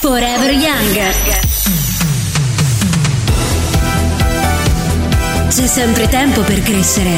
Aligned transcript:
Forever 0.00 0.50
Young. 0.52 1.10
C'è 5.48 5.66
sempre 5.66 6.08
tempo 6.08 6.40
per 6.40 6.62
crescere. 6.62 7.10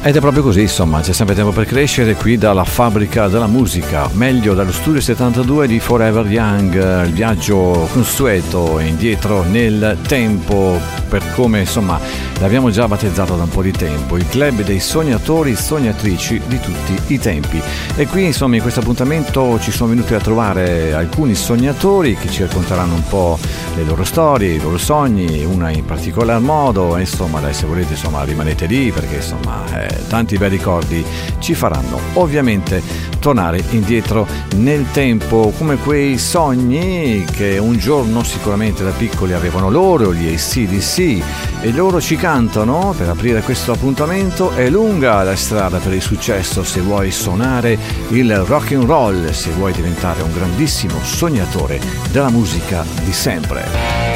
Ed 0.00 0.16
è 0.16 0.20
proprio 0.20 0.42
così, 0.42 0.62
insomma, 0.62 1.00
c'è 1.00 1.12
sempre 1.12 1.34
tempo 1.34 1.50
per 1.50 1.66
crescere 1.66 2.14
qui 2.14 2.38
dalla 2.38 2.64
fabbrica 2.64 3.28
della 3.28 3.46
musica, 3.46 4.08
meglio 4.12 4.54
dallo 4.54 4.72
studio 4.72 5.00
72 5.00 5.66
di 5.66 5.80
Forever 5.80 6.24
Young, 6.24 7.04
il 7.04 7.12
viaggio 7.12 7.86
consueto 7.92 8.78
indietro 8.78 9.42
nel 9.42 9.98
tempo, 10.06 10.80
per 11.08 11.32
come 11.34 11.60
insomma 11.60 11.98
l'abbiamo 12.38 12.70
già 12.70 12.86
battezzato 12.86 13.34
da 13.34 13.42
un 13.42 13.48
po' 13.48 13.62
di 13.62 13.72
tempo, 13.72 14.16
il 14.16 14.28
club 14.28 14.62
dei 14.62 14.78
sognatori 14.78 15.52
e 15.52 15.56
sognatrici 15.56 16.40
di 16.46 16.60
tutti 16.60 17.14
i 17.14 17.18
tempi. 17.18 17.60
E 17.96 18.06
qui 18.06 18.26
insomma 18.26 18.56
in 18.56 18.62
questo 18.62 18.80
appuntamento 18.80 19.58
ci 19.60 19.70
sono 19.70 19.90
venuti 19.90 20.14
a 20.14 20.20
trovare 20.20 20.92
alcuni 20.92 21.34
sognatori 21.34 22.16
che 22.16 22.28
ci 22.28 22.42
racconteranno 22.42 22.94
un 22.94 23.04
po' 23.08 23.38
le 23.74 23.84
loro 23.84 24.04
storie, 24.04 24.54
i 24.54 24.60
loro 24.60 24.78
sogni, 24.78 25.44
una 25.44 25.70
in 25.70 25.84
particolar 25.84 26.40
modo, 26.40 26.96
e, 26.96 27.00
insomma 27.00 27.40
dai 27.40 27.54
se 27.54 27.66
volete 27.66 27.94
insomma 27.94 28.22
rimanete 28.24 28.66
lì 28.66 28.92
perché 28.92 29.16
insomma 29.16 29.64
eh, 29.74 30.06
tanti 30.08 30.36
bei 30.36 30.48
ricordi 30.48 31.04
ci 31.38 31.54
faranno 31.54 31.98
ovviamente 32.14 32.82
tornare 33.18 33.62
indietro 33.70 34.26
nel 34.56 34.86
tempo 34.92 35.52
come 35.56 35.76
quei 35.76 36.18
sogni 36.18 37.24
che 37.30 37.58
un 37.58 37.76
giorno 37.78 38.22
sicuramente 38.22 38.84
da 38.84 38.90
piccoli 38.90 39.32
avevano 39.32 39.70
loro, 39.70 40.14
gli 40.14 40.32
ACDC 40.32 40.97
e 40.98 41.70
loro 41.70 42.00
ci 42.00 42.16
cantano 42.16 42.92
per 42.96 43.08
aprire 43.08 43.40
questo 43.42 43.70
appuntamento 43.70 44.50
è 44.50 44.68
lunga 44.68 45.22
la 45.22 45.36
strada 45.36 45.78
per 45.78 45.92
il 45.92 46.02
successo 46.02 46.64
se 46.64 46.80
vuoi 46.80 47.12
suonare 47.12 47.78
il 48.08 48.36
rock 48.38 48.72
and 48.72 48.82
roll, 48.82 49.30
se 49.30 49.50
vuoi 49.52 49.72
diventare 49.72 50.22
un 50.22 50.32
grandissimo 50.32 50.98
sognatore 51.00 51.80
della 52.10 52.30
musica 52.30 52.84
di 53.04 53.12
sempre. 53.12 54.07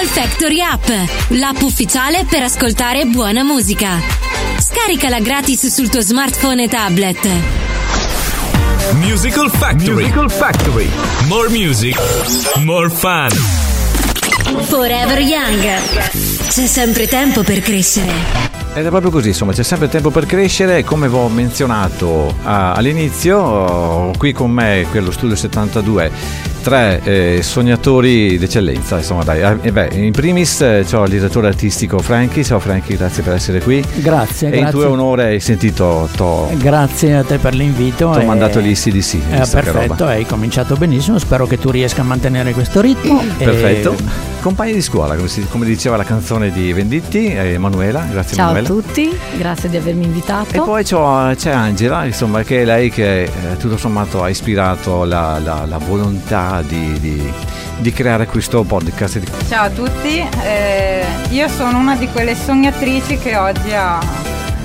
Musical 0.00 0.22
Factory 0.22 0.60
App, 0.62 0.88
l'app 1.28 1.60
ufficiale 1.60 2.24
per 2.24 2.42
ascoltare 2.42 3.04
buona 3.04 3.44
musica. 3.44 3.98
Scaricala 4.58 5.20
gratis 5.20 5.66
sul 5.66 5.90
tuo 5.90 6.00
smartphone 6.00 6.62
e 6.62 6.68
tablet. 6.68 7.28
Musical 8.94 9.50
Factory. 9.50 10.04
Musical 10.04 10.30
Factory. 10.30 10.88
More 11.26 11.50
music, 11.50 12.00
more 12.60 12.88
fun. 12.88 13.28
Forever 14.62 15.18
Young. 15.18 15.64
C'è 16.48 16.66
sempre 16.66 17.06
tempo 17.06 17.42
per 17.42 17.60
crescere. 17.60 18.48
Ed 18.72 18.86
è 18.86 18.88
proprio 18.88 19.10
così, 19.10 19.28
insomma, 19.28 19.52
c'è 19.52 19.64
sempre 19.64 19.90
tempo 19.90 20.08
per 20.08 20.24
crescere. 20.24 20.82
Come 20.82 21.10
vi 21.10 21.16
ho 21.16 21.28
menzionato 21.28 22.34
ah, 22.44 22.72
all'inizio, 22.72 23.36
oh, 23.36 24.12
qui 24.16 24.32
con 24.32 24.50
me, 24.50 24.86
qui 24.88 24.98
allo 24.98 25.10
studio 25.10 25.36
72, 25.36 26.48
tre 26.60 27.00
eh, 27.04 27.40
sognatori 27.42 28.38
d'eccellenza. 28.38 28.98
Insomma, 28.98 29.24
dai. 29.24 29.58
Eh, 29.62 29.72
beh, 29.72 29.88
in 29.92 30.12
primis 30.12 30.60
eh, 30.60 30.84
c'ho 30.88 31.04
il 31.04 31.10
direttore 31.10 31.48
artistico 31.48 31.98
Franchi. 31.98 32.44
Ciao 32.44 32.58
Franchi, 32.58 32.96
grazie 32.96 33.22
per 33.22 33.34
essere 33.34 33.60
qui. 33.60 33.84
Grazie. 33.96 34.48
E 34.48 34.50
grazie. 34.50 34.58
in 34.60 34.70
tuo 34.70 34.90
onore 34.90 35.24
hai 35.24 35.40
sentito. 35.40 36.08
T'ho, 36.16 36.50
Grazie 36.54 37.16
a 37.16 37.24
te 37.24 37.38
per 37.38 37.54
l'invito. 37.54 38.10
t'ho 38.10 38.20
e- 38.20 38.24
mandato 38.24 38.60
gli 38.60 38.74
CDC. 38.74 39.14
Eh, 39.14 39.46
perfetto, 39.50 40.06
hai 40.06 40.24
cominciato 40.26 40.76
benissimo. 40.76 41.18
Spero 41.18 41.46
che 41.46 41.58
tu 41.58 41.70
riesca 41.70 42.02
a 42.02 42.04
mantenere 42.04 42.52
questo 42.52 42.80
ritmo. 42.80 43.22
e- 43.38 43.44
Perfetto. 43.44 43.94
Compagni 44.40 44.72
di 44.72 44.80
scuola, 44.80 45.16
come, 45.16 45.28
si- 45.28 45.46
come 45.50 45.66
diceva 45.66 45.98
la 45.98 46.02
canzone 46.04 46.50
di 46.50 46.72
Venditti, 46.72 47.26
eh, 47.26 47.52
Emanuela, 47.52 48.00
grazie 48.10 48.36
Ciao 48.36 48.46
a 48.46 48.50
Emanuela. 48.58 48.68
tutti, 48.82 49.18
grazie 49.36 49.68
di 49.68 49.76
avermi 49.76 50.04
invitato. 50.04 50.54
E 50.54 50.60
poi 50.60 50.82
c'ho- 50.82 51.34
c'è 51.36 51.50
Angela, 51.50 52.06
insomma, 52.06 52.42
che 52.42 52.62
è 52.62 52.64
lei 52.64 52.88
che 52.88 53.24
eh, 53.24 53.30
tutto 53.58 53.76
sommato 53.76 54.22
ha 54.22 54.30
ispirato 54.30 55.04
la, 55.04 55.38
la- 55.44 55.66
la 55.66 55.76
volontà 55.76 56.62
di, 56.66 56.98
di- 57.00 57.32
di 57.80 57.92
creare 57.92 58.24
questo 58.26 58.62
podcast. 58.62 59.18
di- 59.18 59.26
Ciao 59.46 59.66
a 59.66 59.70
tutti, 59.70 60.26
eh, 60.42 61.04
io 61.28 61.46
sono 61.48 61.76
una 61.76 61.96
di 61.96 62.08
quelle 62.08 62.34
sognatrici 62.34 63.18
che 63.18 63.36
oggi 63.36 63.72
ha 63.74 63.98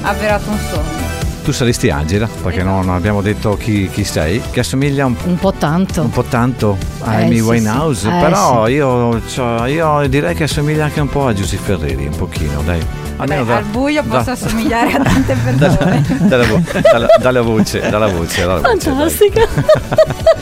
avverato 0.03 0.49
un 0.51 0.57
sogno. 0.71 1.04
Tu 1.45 1.51
saresti 1.51 1.91
Angela, 1.91 2.27
perché 2.27 2.61
Esatto. 2.61 2.73
non 2.81 2.89
abbiamo 2.89 3.21
detto 3.21 3.55
chi, 3.55 3.87
chi 3.93 4.03
sei, 4.03 4.41
che 4.49 4.61
assomiglia 4.61 5.05
un, 5.05 5.15
Un 5.25 5.37
po' 5.37 5.53
tanto. 5.53 6.01
un 6.01 6.09
po' 6.09 6.23
tanto 6.23 6.75
a 7.01 7.19
Eh, 7.19 7.25
Amy 7.25 7.35
sì, 7.35 7.41
Winehouse, 7.41 7.99
sì. 8.01 8.07
Eh, 8.07 8.19
però 8.19 8.67
io, 8.67 9.21
c'ho- 9.31 9.65
io 9.67 10.07
direi 10.07 10.33
che 10.33 10.45
assomiglia 10.45 10.85
anche 10.85 11.01
un 11.01 11.07
po' 11.09 11.27
a 11.27 11.33
Giusy 11.33 11.57
Ferreri, 11.57 12.07
un 12.07 12.15
pochino, 12.17 12.61
dai. 12.65 12.83
Almeno 13.17 13.43
da- 13.45 13.57
al 13.57 13.63
buio 13.65 14.01
da- 14.01 14.17
posso 14.17 14.31
assomigliare 14.31 14.91
a 14.93 14.99
tante 15.03 15.35
dalla, 15.55 15.75
persone. 15.77 16.05
dalla 16.27 16.45
dalla- 16.91 17.07
dalla 17.19 17.41
voce, 17.43 17.89
dalla 17.91 18.07
voce, 18.07 18.43
dalla. 18.43 18.59
Fantastica. 18.61 19.47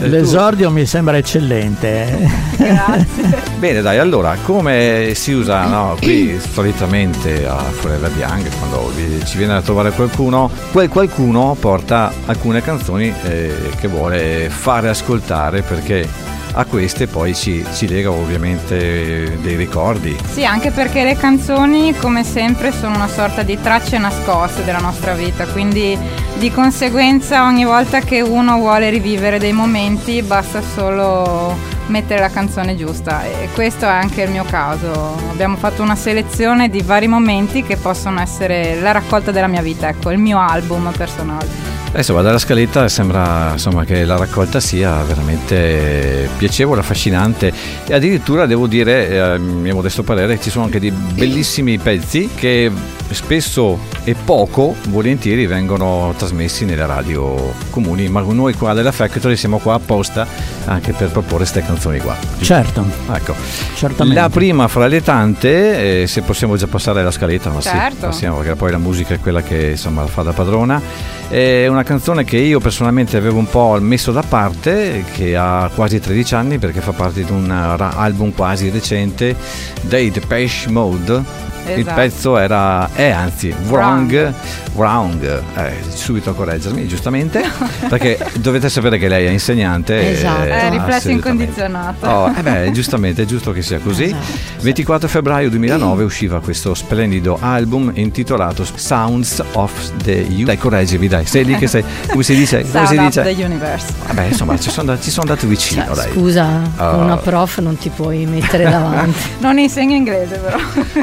Eh, 0.00 0.08
L'esordio 0.08 0.70
mi 0.70 0.84
sembra 0.86 1.16
eccellente. 1.16 2.28
Grazie. 2.56 3.42
Bene, 3.58 3.80
dai, 3.80 3.98
allora, 3.98 4.36
come 4.42 5.12
si 5.14 5.32
usa 5.32 5.64
no, 5.66 5.96
qui 6.00 6.36
solitamente 6.52 7.46
a 7.46 7.56
Forever 7.58 8.10
Young, 8.18 8.48
quando 8.58 8.90
ci 9.24 9.38
viene 9.38 9.54
a 9.54 9.62
trovare 9.62 9.92
qualcuno, 9.92 10.43
quel 10.72 10.88
qualcuno 10.88 11.56
porta 11.58 12.12
alcune 12.26 12.62
canzoni 12.62 13.12
eh, 13.24 13.70
che 13.78 13.88
vuole 13.88 14.48
fare 14.50 14.88
ascoltare 14.88 15.62
perché 15.62 16.08
a 16.54 16.64
queste 16.64 17.06
poi 17.06 17.34
ci, 17.34 17.64
ci 17.74 17.88
lega 17.88 18.10
ovviamente 18.10 19.38
dei 19.40 19.56
ricordi. 19.56 20.16
Sì, 20.32 20.44
anche 20.44 20.70
perché 20.70 21.04
le 21.04 21.16
canzoni, 21.16 21.94
come 21.96 22.24
sempre, 22.24 22.72
sono 22.72 22.94
una 22.94 23.08
sorta 23.08 23.42
di 23.42 23.58
tracce 23.60 23.98
nascoste 23.98 24.64
della 24.64 24.78
nostra 24.78 25.14
vita, 25.14 25.46
quindi 25.46 25.98
di 26.38 26.50
conseguenza 26.50 27.44
ogni 27.44 27.64
volta 27.64 28.00
che 28.00 28.20
uno 28.20 28.58
vuole 28.58 28.90
rivivere 28.90 29.38
dei 29.38 29.52
momenti 29.52 30.22
basta 30.22 30.60
solo 30.60 31.72
mettere 31.86 32.20
la 32.20 32.30
canzone 32.30 32.76
giusta 32.76 33.24
e 33.24 33.48
questo 33.52 33.84
è 33.84 33.88
anche 33.88 34.22
il 34.22 34.30
mio 34.30 34.44
caso. 34.44 35.16
Abbiamo 35.30 35.56
fatto 35.56 35.82
una 35.82 35.96
selezione 35.96 36.68
di 36.68 36.82
vari 36.82 37.08
momenti 37.08 37.62
che 37.62 37.76
possono 37.76 38.20
essere 38.20 38.80
la 38.80 38.92
raccolta 38.92 39.30
della 39.30 39.48
mia 39.48 39.62
vita, 39.62 39.88
ecco, 39.88 40.10
il 40.10 40.18
mio 40.18 40.38
album 40.38 40.92
personale. 40.96 41.73
Adesso 41.94 42.12
vado 42.12 42.26
dalla 42.26 42.38
scaletta 42.40 42.88
sembra 42.88 43.50
insomma, 43.52 43.84
che 43.84 44.04
la 44.04 44.16
raccolta 44.16 44.58
sia 44.58 45.00
veramente 45.04 46.28
piacevole, 46.36 46.80
affascinante 46.80 47.52
e 47.86 47.94
addirittura 47.94 48.46
devo 48.46 48.66
dire, 48.66 49.08
eh, 49.10 49.18
a 49.18 49.38
mio 49.38 49.76
modesto 49.76 50.02
parere, 50.02 50.40
ci 50.40 50.50
sono 50.50 50.64
anche 50.64 50.80
dei 50.80 50.90
bellissimi 50.90 51.78
pezzi 51.78 52.30
che 52.34 52.68
spesso 53.10 53.78
e 54.02 54.16
poco 54.24 54.74
volentieri 54.88 55.46
vengono 55.46 56.12
trasmessi 56.16 56.64
nelle 56.64 56.84
radio 56.84 57.52
comuni, 57.70 58.08
ma 58.08 58.22
noi 58.22 58.54
qua 58.54 58.72
della 58.74 58.90
Factory 58.90 59.36
siamo 59.36 59.58
qua 59.58 59.74
apposta 59.74 60.26
anche 60.64 60.92
per 60.94 61.10
proporre 61.10 61.36
queste 61.36 61.62
canzoni 61.64 62.00
qua. 62.00 62.16
certo, 62.40 62.84
Ecco, 63.12 63.36
certamente. 63.76 64.20
la 64.20 64.28
prima 64.30 64.66
fra 64.66 64.88
le 64.88 65.00
tante, 65.00 66.02
eh, 66.02 66.06
se 66.08 66.22
possiamo 66.22 66.56
già 66.56 66.66
passare 66.66 67.02
alla 67.02 67.12
scaletta, 67.12 67.50
ma 67.50 67.60
sì, 67.60 67.68
Certo. 67.68 68.06
passiamo 68.06 68.38
perché 68.38 68.56
poi 68.56 68.72
la 68.72 68.78
musica 68.78 69.14
è 69.14 69.20
quella 69.20 69.42
che 69.42 69.70
insomma 69.70 70.04
fa 70.08 70.22
da 70.22 70.32
padrona. 70.32 71.12
È 71.26 71.66
una 71.68 71.83
canzone 71.84 72.24
che 72.24 72.38
io 72.38 72.58
personalmente 72.58 73.16
avevo 73.16 73.38
un 73.38 73.48
po' 73.48 73.78
messo 73.80 74.10
da 74.10 74.22
parte, 74.22 75.04
che 75.12 75.36
ha 75.36 75.70
quasi 75.72 76.00
13 76.00 76.34
anni 76.34 76.58
perché 76.58 76.80
fa 76.80 76.92
parte 76.92 77.22
di 77.22 77.30
un 77.30 77.46
ra- 77.46 77.96
album 77.96 78.32
quasi 78.32 78.70
recente 78.70 79.36
dei 79.82 80.10
Depeche 80.10 80.70
Mode. 80.70 81.52
Il 81.66 81.80
Esatto. 81.80 81.94
pezzo 81.94 82.36
era, 82.38 82.88
è 82.92 83.08
anzi, 83.10 83.54
Wrong, 83.68 84.32
Wrong. 84.74 85.42
Eh, 85.56 85.72
subito 85.94 86.30
a 86.30 86.34
correggermi, 86.34 86.86
giustamente, 86.86 87.42
perché 87.88 88.18
dovete 88.34 88.68
sapere 88.68 88.98
che 88.98 89.08
lei 89.08 89.26
è 89.26 89.30
insegnante. 89.30 90.12
Esatto. 90.12 90.42
eh, 90.44 90.50
Eh, 90.66 90.70
riflesso 90.70 91.10
incondizionato. 91.10 92.06
Oh, 92.06 92.32
eh 92.36 92.42
beh, 92.42 92.70
giustamente, 92.72 93.22
è 93.22 93.24
giusto 93.24 93.52
che 93.52 93.62
sia 93.62 93.78
così. 93.78 94.04
Esatto. 94.04 94.52
24 94.62 95.08
febbraio 95.08 95.48
2009 95.50 96.04
usciva 96.04 96.40
questo 96.40 96.74
splendido 96.74 97.38
album 97.40 97.90
intitolato 97.94 98.64
Sounds 98.74 99.42
of 99.52 99.72
the 100.02 100.26
U. 100.30 100.44
Dai, 100.44 100.58
correggimi, 100.58 101.08
dai, 101.08 101.24
sei 101.26 101.44
lì 101.44 101.56
che 101.56 101.66
sei. 101.66 101.82
Come 102.10 102.22
si 102.22 102.34
dice? 102.34 102.62
Come 102.70 102.86
si 102.86 102.94
Sound 102.94 102.98
of 102.98 103.06
dice? 103.22 103.22
the 103.34 103.44
Universe. 103.44 103.86
Vabbè, 104.06 104.22
insomma, 104.24 104.58
ci 104.58 104.70
sono, 104.70 104.98
ci 105.00 105.10
sono 105.10 105.28
andato 105.28 105.46
vicino, 105.46 105.84
Cioè, 105.86 105.94
dai. 105.94 106.12
scusa, 106.12 106.60
con 106.76 107.00
una 107.02 107.16
prof 107.16 107.58
non 107.58 107.76
ti 107.78 107.90
puoi 107.90 108.26
mettere 108.26 108.64
davanti. 108.68 109.18
Non 109.38 109.58
insegno 109.58 109.94
inglese 109.94 110.36
però. 110.36 110.56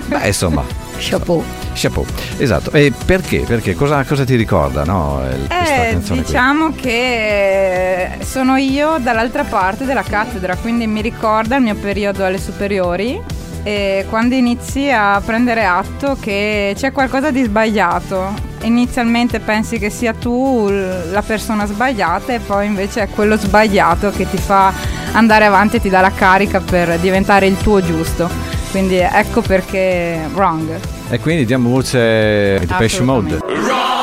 Beh, 0.08 0.28
insomma, 0.28 0.51
Chapeau. 0.98 1.44
chapeau. 1.74 2.06
Esatto. 2.38 2.72
E 2.74 2.92
perché? 3.06 3.40
Perché 3.40 3.74
cosa, 3.76 4.04
cosa 4.04 4.24
ti 4.24 4.36
ricorda, 4.36 4.84
no? 4.84 5.22
Questa 5.48 5.86
Eh, 5.88 5.92
canzone 5.94 6.22
qui? 6.22 6.28
diciamo 6.32 6.74
che 6.76 8.10
sono 8.22 8.58
io 8.58 8.98
dall'altra 9.00 9.44
parte 9.44 9.86
della 9.86 10.04
cattedra, 10.04 10.56
quindi 10.56 10.86
mi 10.88 11.02
ricorda 11.02 11.56
il 11.56 11.64
mio 11.64 11.76
periodo 11.76 12.24
alle 12.26 12.38
superiori 12.40 13.20
e 13.64 14.06
quando 14.10 14.36
inizi 14.36 14.90
a 14.92 15.22
prendere 15.24 15.66
atto 15.66 16.18
che 16.20 16.74
c'è 16.76 16.92
qualcosa 16.92 17.32
di 17.32 17.44
sbagliato. 17.44 18.50
Inizialmente 18.64 19.40
pensi 19.40 19.80
che 19.80 19.90
sia 19.90 20.14
tu 20.14 20.70
la 20.70 21.24
persona 21.24 21.66
sbagliata 21.66 22.34
e 22.34 22.40
poi 22.40 22.68
invece 22.68 23.02
è 23.04 23.08
quello 23.10 23.36
sbagliato 23.38 24.12
che 24.12 24.30
ti 24.30 24.38
fa 24.38 24.72
andare 25.14 25.46
avanti 25.46 25.78
e 25.78 25.82
ti 25.82 25.90
dà 25.90 26.00
la 26.02 26.12
carica 26.12 26.60
per 26.60 27.00
diventare 27.00 27.48
il 27.48 27.58
tuo 27.58 27.82
giusto. 27.84 28.30
Quindi 28.72 28.96
ecco 28.96 29.42
perché 29.42 30.30
wrong. 30.34 30.80
E 31.10 31.20
quindi 31.20 31.46
diamo 31.46 31.70
voce 31.70 31.98
ai 32.00 32.66
Depeche 32.66 33.02
Mode. 33.04 33.36
Assolutamente. 33.36 34.01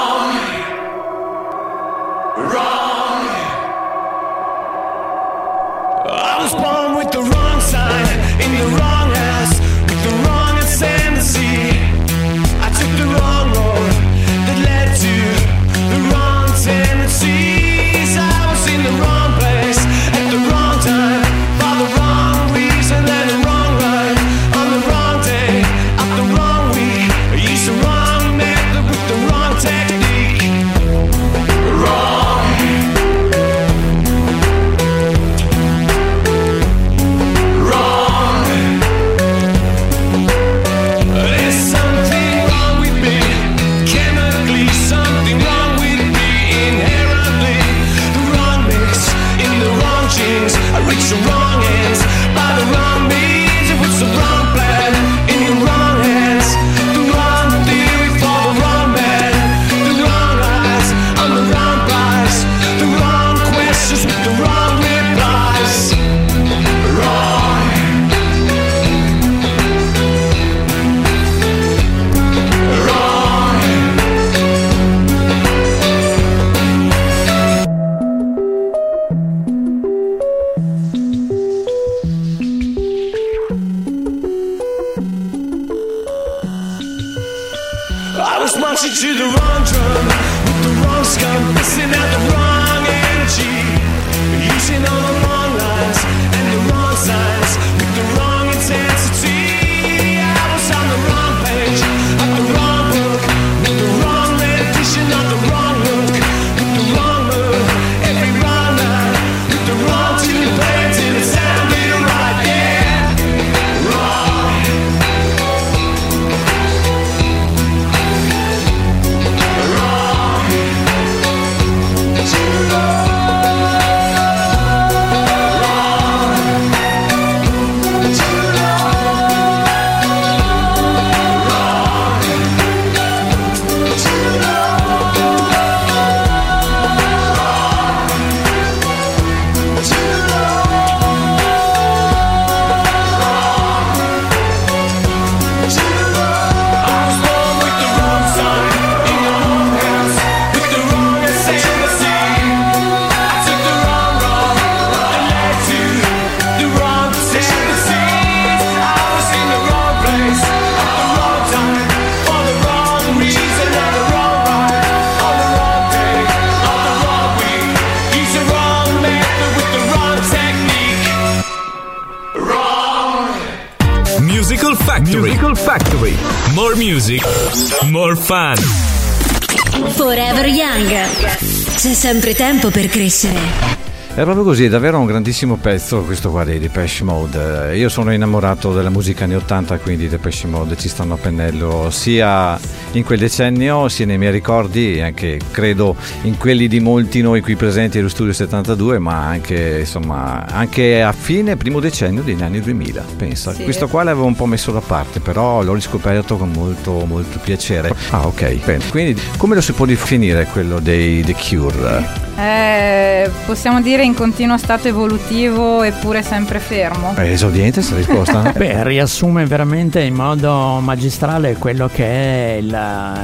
Young. 180.79 181.75
C'è 181.75 181.93
sempre 181.93 182.35
tempo 182.35 182.71
per 182.71 182.89
crescere. 182.89 183.78
È 184.19 184.25
proprio 184.25 184.43
così, 184.43 184.65
è 184.65 184.69
davvero 184.69 184.99
un 184.99 185.07
grandissimo 185.07 185.59
pezzo 185.59 186.03
questo 186.03 186.33
qua 186.33 186.43
dei 186.43 186.59
Depeche 186.59 187.05
Mode. 187.05 187.71
Eh, 187.71 187.79
Io 187.79 187.89
sono 187.89 188.13
innamorato 188.13 188.73
della 188.73 188.91
musica 188.91 189.23
anni 189.23 189.37
80, 189.37 189.79
quindi 189.79 190.07
i 190.07 190.09
Depeche 190.09 190.49
Mode 190.49 190.77
ci 190.77 190.89
stanno 190.89 191.15
a 191.15 191.17
pennello 191.19 191.89
sia 191.91 192.59
in 192.95 193.05
quel 193.05 193.21
decennio, 193.21 193.89
sia 193.89 194.07
nei 194.07 194.19
miei 194.19 194.33
ricordi, 194.33 194.97
e 194.97 195.03
anche 195.03 195.39
credo 195.53 195.95
in 196.23 196.37
quelli 196.37 196.67
di 196.67 196.81
molti 196.81 197.21
noi 197.21 197.41
qui 197.43 197.55
presenti 197.55 198.01
allo 198.01 198.09
Studio 198.09 198.33
72, 198.33 198.99
ma 198.99 199.25
anche, 199.25 199.77
insomma, 199.79 200.45
anche 200.49 201.01
a 201.01 201.13
fine 201.13 201.57
primo 201.57 201.79
decennio 201.79 202.23
degli 202.23 202.43
anni 202.43 202.61
2000, 202.61 203.05
pensa. 203.17 203.55
Sì. 203.55 203.63
Questo 203.63 203.87
qua 203.87 204.03
l'avevo 204.03 204.27
un 204.27 204.35
po' 204.35 204.47
messo 204.47 204.73
da 204.73 204.81
parte, 204.81 205.21
però 205.21 205.63
l'ho 205.63 205.75
riscoperto 205.75 206.37
con 206.37 206.51
molto, 206.51 207.05
molto 207.07 207.39
piacere. 207.39 207.95
Ah, 208.11 208.27
ok. 208.27 208.65
Bene. 208.65 208.83
Quindi 208.91 209.23
come 209.37 209.55
lo 209.55 209.61
si 209.61 209.73
può 209.75 209.87
definire 209.87 210.49
quello 210.51 210.81
dei 210.81 211.23
The 211.23 211.35
Cure? 211.35 212.28
Eh, 212.39 213.29
possiamo 213.47 213.81
dire 213.81 214.05
in 214.05 214.15
continuo 214.15 214.57
stato 214.59 214.87
evolutivo 214.87 215.83
eppure 215.83 216.23
sempre 216.23 216.61
fermo. 216.61 217.15
È 217.17 217.23
esauriente 217.23 217.81
questa 217.81 217.97
risposta? 217.97 218.53
Beh, 218.57 218.85
riassume 218.85 219.45
veramente 219.45 220.03
in 220.03 220.15
modo 220.15 220.79
magistrale 220.81 221.57
quello 221.57 221.91
che 221.93 222.05
è 222.05 222.59
il, 222.59 222.79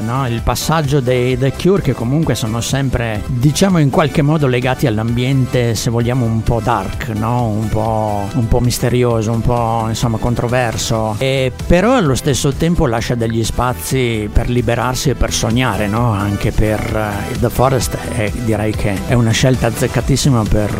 no, 0.05 0.27
il 0.27 0.41
passaggio 0.43 0.99
dei 0.99 1.39
The 1.39 1.53
Cure 1.53 1.81
che 1.81 1.93
comunque 1.93 2.35
sono 2.35 2.61
sempre, 2.61 3.23
diciamo 3.27 3.79
in 3.79 3.91
qualche 3.91 4.21
modo 4.21 4.49
legati 4.49 4.89
all'ambiente, 4.89 5.77
se 5.77 5.91
vogliamo, 5.91 6.25
un 6.25 6.43
po' 6.43 6.61
dark, 6.61 7.11
no? 7.11 7.47
un, 7.47 7.69
po', 7.69 8.29
un 8.35 8.49
po' 8.49 8.59
misterioso, 8.59 9.31
un 9.31 9.43
po' 9.43 9.85
insomma 9.87 10.19
controverso, 10.19 11.15
e 11.19 11.53
però 11.69 11.95
allo 11.95 12.17
stesso 12.17 12.53
tempo 12.53 12.87
lascia 12.87 13.15
degli 13.15 13.45
spazi 13.45 14.29
per 14.33 14.49
liberarsi 14.49 15.11
e 15.11 15.15
per 15.15 15.33
sognare, 15.33 15.87
no? 15.87 16.11
anche 16.11 16.51
per 16.51 16.81
eh, 16.81 17.39
The 17.39 17.49
Forest 17.49 17.97
è, 18.17 18.29
direi 18.45 18.73
che 18.73 19.03
è 19.07 19.13
una 19.13 19.33
scelta 19.33 19.67
azzeccatissima 19.67 20.43
per, 20.49 20.71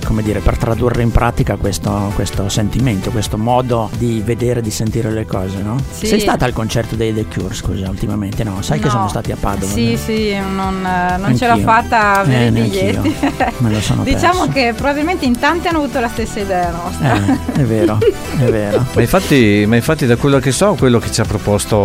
eh, 0.00 0.04
come 0.06 0.22
dire, 0.22 0.40
per 0.40 0.56
tradurre 0.56 1.02
in 1.02 1.10
pratica 1.10 1.56
questo, 1.56 2.10
questo 2.14 2.48
sentimento, 2.48 3.10
questo 3.10 3.36
modo 3.36 3.90
di 3.98 4.22
vedere, 4.24 4.62
di 4.62 4.70
sentire 4.70 5.10
le 5.10 5.26
cose. 5.26 5.58
No? 5.62 5.76
Sì. 5.90 6.06
Sei 6.06 6.20
stata 6.20 6.44
al 6.46 6.52
concerto 6.54 6.94
dei 6.96 7.12
The 7.12 7.26
Cure, 7.26 7.52
scusa, 7.54 7.88
ultimamente? 7.90 8.42
No, 8.44 8.62
sai 8.62 8.78
che 8.78 8.86
No. 8.86 8.90
sono 8.92 9.08
stati 9.08 9.32
a 9.32 9.36
Padova? 9.38 9.70
Sì, 9.70 9.90
no? 9.92 9.96
sì, 9.98 10.34
non, 10.54 10.84
eh, 10.86 11.16
non 11.18 11.36
ce 11.36 11.46
l'ho 11.46 11.58
fatta 11.58 12.00
a 12.14 12.20
avere 12.20 12.44
Eh, 12.44 12.48
i 12.48 12.50
biglietti. 12.52 13.14
Me 13.58 13.70
lo 13.70 13.80
sono 13.82 14.02
diciamo 14.02 14.46
perso. 14.46 14.52
che 14.52 14.72
probabilmente 14.74 15.26
in 15.26 15.38
tanti 15.38 15.68
hanno 15.68 15.78
avuto 15.78 16.00
la 16.00 16.08
stessa 16.08 16.40
idea 16.40 16.70
nostra. 16.70 17.16
Eh, 17.16 17.60
è 17.60 17.64
vero, 17.64 17.98
è 18.38 18.44
vero. 18.50 18.84
Ma 18.94 19.00
infatti, 19.02 19.64
ma 19.66 19.76
infatti 19.76 20.06
da 20.06 20.16
quello 20.16 20.38
che 20.38 20.52
so, 20.52 20.74
quello 20.78 20.98
che 20.98 21.10
ci 21.10 21.20
ha 21.20 21.24
proposto 21.24 21.76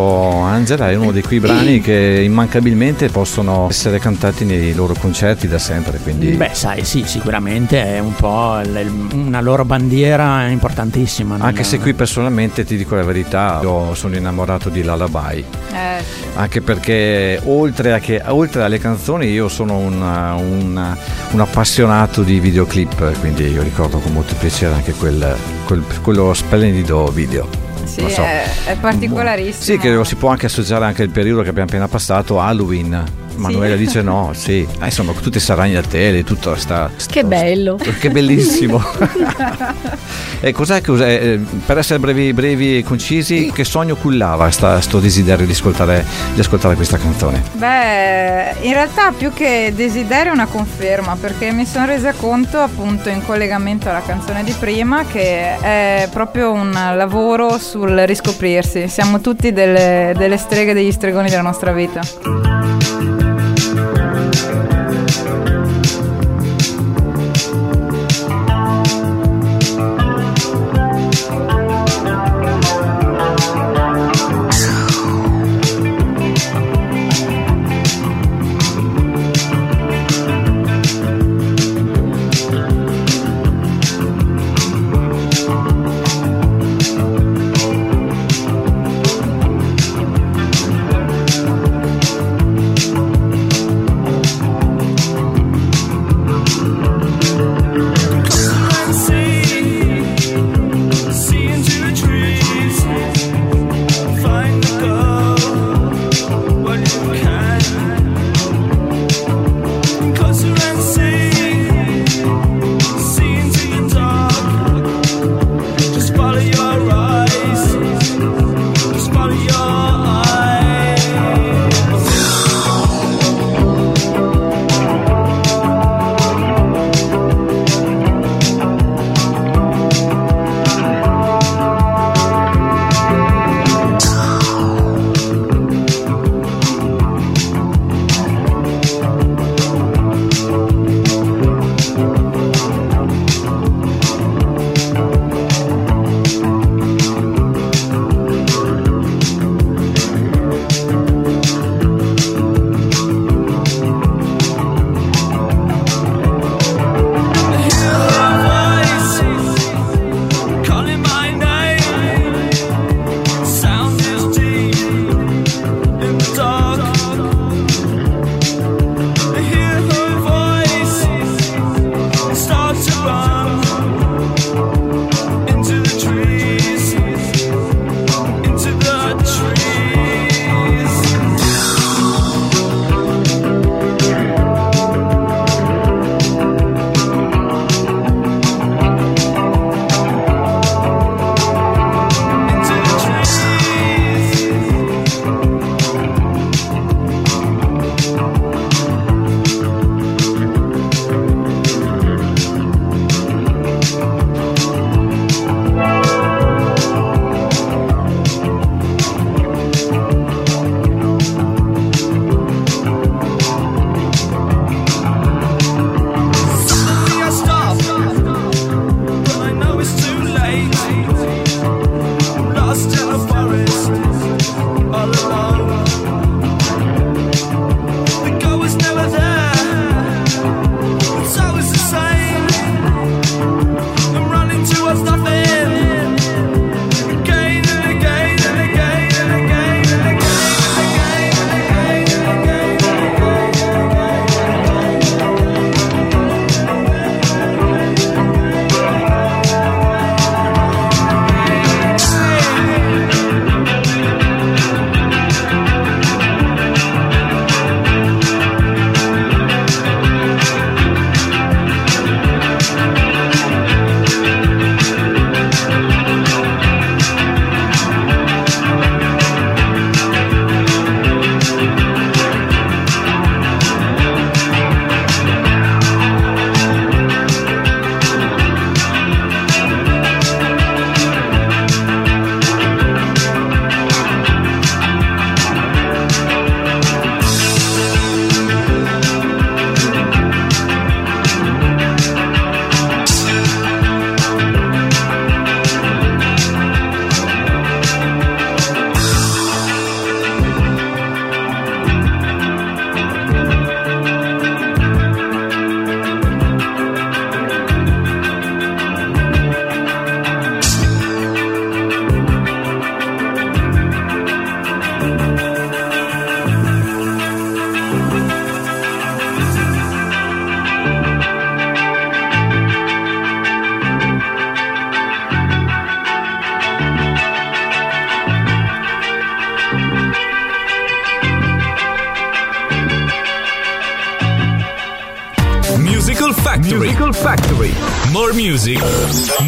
Angela 0.42 0.90
è 0.90 0.96
uno 0.96 1.12
di 1.12 1.22
quei 1.22 1.40
brani 1.42 1.80
che 1.84 2.22
immancabilmente 2.24 3.10
possono 3.10 3.68
essere 3.70 4.00
cantati 4.00 4.46
nei 4.46 4.74
loro 4.74 4.94
concerti 4.98 5.48
da 5.48 5.58
sempre. 5.58 5.72
Quindi 6.01 6.38
Beh, 6.38 6.51
sai, 6.53 6.84
sì, 6.84 7.03
sicuramente 7.06 7.84
è 7.96 8.00
un 8.00 8.13
po' 8.15 8.60
l- 8.63 9.10
una 9.13 9.42
loro 9.42 9.65
bandiera 9.65 10.48
importantissima. 10.48 11.38
no? 11.38 11.44
anche 11.46 11.63
se 11.63 11.80
qui 11.80 11.94
personalmente 11.94 12.63
ti 12.63 12.75
dico 12.77 12.96
la 12.96 13.03
verità, 13.03 13.60
io 13.62 13.94
sono 13.96 14.15
innamorato 14.15 14.70
di 14.70 14.84
Lullaby. 14.84 15.44
Eh, 15.72 16.22
Anche 16.36 16.62
perché 16.62 17.39
oltre, 17.46 17.94
a 17.94 18.00
che- 18.00 18.22
oltre 18.25 18.63
alle 18.63 18.80
canzoni 18.80 19.27
io 19.27 19.48
sono 19.48 19.77
un, 19.77 20.01
un- 20.01 20.98
un 21.32 21.39
appassionato 21.39 22.24
di 22.24 22.39
videoclip, 22.39 23.20
quindi 23.20 23.48
io 23.51 23.62
ricordo 23.62 24.00
con 24.00 24.12
molto 24.13 24.34
piacere 24.39 24.74
anche 24.74 24.94
quel, 24.94 25.36
quel- 25.65 25.84
quello 26.01 26.34
splendido 26.34 27.06
video. 27.08 27.48
sì, 27.86 28.10
so. 28.10 28.24
è, 28.24 28.44
è 28.65 28.75
particolarissimo. 28.77 29.63
Sì, 29.63 29.77
che 29.77 29.92
lo 29.92 30.03
si 30.03 30.15
può 30.15 30.30
anche 30.30 30.48
associare 30.48 30.86
anche 30.86 31.03
al 31.03 31.10
periodo 31.10 31.44
che 31.44 31.50
abbiamo 31.50 31.68
appena 31.70 31.88
passato, 31.88 32.39
Halloween. 32.39 33.03
Manuela 33.36 33.75
dice 33.75 34.02
no, 34.02 34.32
sì. 34.34 34.68
Ah, 34.80 34.86
insomma, 34.86 35.12
con 35.12 35.22
tutte 35.22 35.34
queste 35.34 35.52
aragne 35.52 35.78
a 35.78 35.82
tele, 35.82 36.24
tutto 36.24 36.56
sta, 36.56 36.90
sta- 36.96 37.12
Che 37.12 37.24
bello. 37.24 37.75
Che 37.75 38.10
bellissimo. 38.10 38.82
e 40.40 40.52
cos'è 40.52 40.82
che 40.82 41.32
eh, 41.34 41.40
per 41.66 41.78
essere 41.78 42.00
brevi, 42.00 42.34
brevi 42.34 42.78
e 42.78 42.84
concisi, 42.84 43.52
che 43.54 43.63
sogno 43.63 43.96
cullava 43.96 44.50
sta, 44.52 44.80
sto 44.82 45.00
desiderio 45.00 45.46
di 45.46 45.52
ascoltare, 45.52 46.06
di 46.34 46.40
ascoltare 46.40 46.75
questa 46.75 46.98
canzone? 46.98 47.42
Beh, 47.54 48.56
in 48.62 48.74
realtà 48.74 49.12
più 49.12 49.32
che 49.34 49.72
desiderio 49.75 50.32
è 50.32 50.34
una 50.34 50.48
conferma 50.48 51.16
perché 51.20 51.52
mi 51.52 51.66
sono 51.66 51.86
resa 51.86 52.13
conto 52.13 52.60
appunto 52.60 53.10
in 53.10 53.24
collegamento 53.25 53.90
alla 53.90 54.02
canzone 54.02 54.44
di 54.44 54.54
prima 54.60 55.06
che 55.06 55.60
è 55.60 56.08
proprio 56.12 56.52
un 56.52 56.72
lavoro 56.72 57.58
sul 57.58 57.98
riscoprirsi. 58.06 58.88
Siamo 58.88 59.22
tutti 59.22 59.52
delle, 59.52 60.13
delle 60.16 60.38
streghe 60.38 60.74
degli 60.74 60.92
stregoni 60.92 61.30
della 61.30 61.42
nostra 61.42 61.72
vita. 61.72 62.02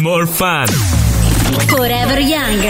More 0.00 0.26
fun. 0.26 0.66
Forever 1.66 2.18
Young. 2.18 2.62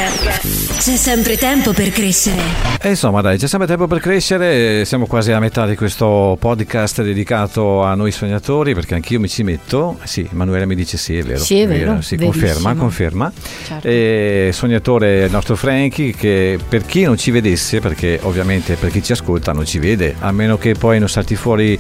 C'è 0.79 0.96
sempre 0.96 1.37
tempo 1.37 1.72
per 1.72 1.90
crescere. 1.90 2.40
E 2.81 2.90
insomma 2.90 3.20
dai, 3.20 3.38
c'è 3.38 3.49
sempre 3.49 3.66
tempo 3.66 3.87
per 3.87 3.99
crescere, 3.99 4.85
siamo 4.85 5.07
quasi 5.07 5.33
a 5.33 5.40
metà 5.40 5.66
di 5.66 5.75
questo 5.75 6.37
podcast 6.38 7.03
dedicato 7.03 7.83
a 7.83 7.94
noi 7.94 8.12
sognatori 8.12 8.75
perché 8.75 8.94
anch'io 8.94 9.18
mi 9.18 9.29
ci 9.29 9.42
metto, 9.42 9.99
sì, 10.05 10.29
Emanuele 10.31 10.66
mi 10.66 10.75
dice 10.75 10.96
sì, 10.96 11.16
è 11.18 11.22
vero. 11.22 11.40
Sì, 11.40 11.61
è 11.61 11.66
vero, 11.66 12.01
sì, 12.03 12.16
conferma, 12.16 12.75
conferma. 12.75 13.33
Certo. 13.66 13.88
E 13.88 14.51
sognatore 14.53 15.25
il 15.25 15.31
nostro 15.31 15.57
Frankie 15.57 16.14
che 16.14 16.59
per 16.68 16.85
chi 16.85 17.03
non 17.03 17.16
ci 17.16 17.31
vedesse, 17.31 17.81
perché 17.81 18.20
ovviamente 18.22 18.75
per 18.75 18.90
chi 18.90 19.03
ci 19.03 19.12
ascolta 19.12 19.53
non 19.53 19.64
ci 19.64 19.79
vede, 19.79 20.14
a 20.20 20.31
meno 20.31 20.59
che 20.59 20.75
poi 20.75 20.99
non 20.99 21.09
salti 21.09 21.35
fuori 21.35 21.79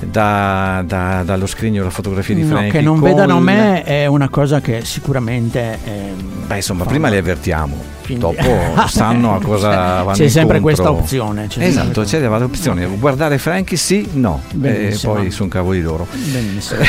da- 0.00 0.82
da- 0.86 1.22
dallo 1.24 1.46
scrigno 1.46 1.82
la 1.84 1.90
fotografia 1.90 2.34
di 2.34 2.42
No, 2.42 2.48
Frankie. 2.48 2.70
che 2.70 2.80
non 2.80 2.98
con- 2.98 3.08
vedano 3.08 3.38
me 3.40 3.82
è 3.84 4.06
una 4.06 4.28
cosa 4.28 4.60
che 4.60 4.84
sicuramente... 4.84 5.78
ehm, 5.84 6.46
Beh, 6.46 6.56
insomma, 6.56 6.84
prima 6.84 7.08
li 7.08 7.16
avvertiamo, 7.16 7.76
Quindi- 8.06 8.24
dopo 8.24 8.86
sanno 8.88 9.34
a 9.36 9.40
cosa 9.40 9.68
vanno 10.02 10.12
C'è 10.12 10.28
sempre 10.28 10.56
incontro. 10.58 10.60
questa 10.62 10.90
opzione. 10.90 11.46
c'è 11.48 11.62
Esatto, 11.62 12.04
sempre- 12.04 12.28
c'è 12.28 12.38
l'opzione. 12.38 12.86
Guardare 12.98 13.38
Frankie 13.38 13.76
sì, 13.76 14.08
no. 14.12 14.42
E 14.50 14.54
Benissimo. 14.54 15.14
poi 15.14 15.30
sono 15.30 15.48
cavoli 15.48 15.82
loro. 15.82 16.06
Benissimo. 16.12 16.80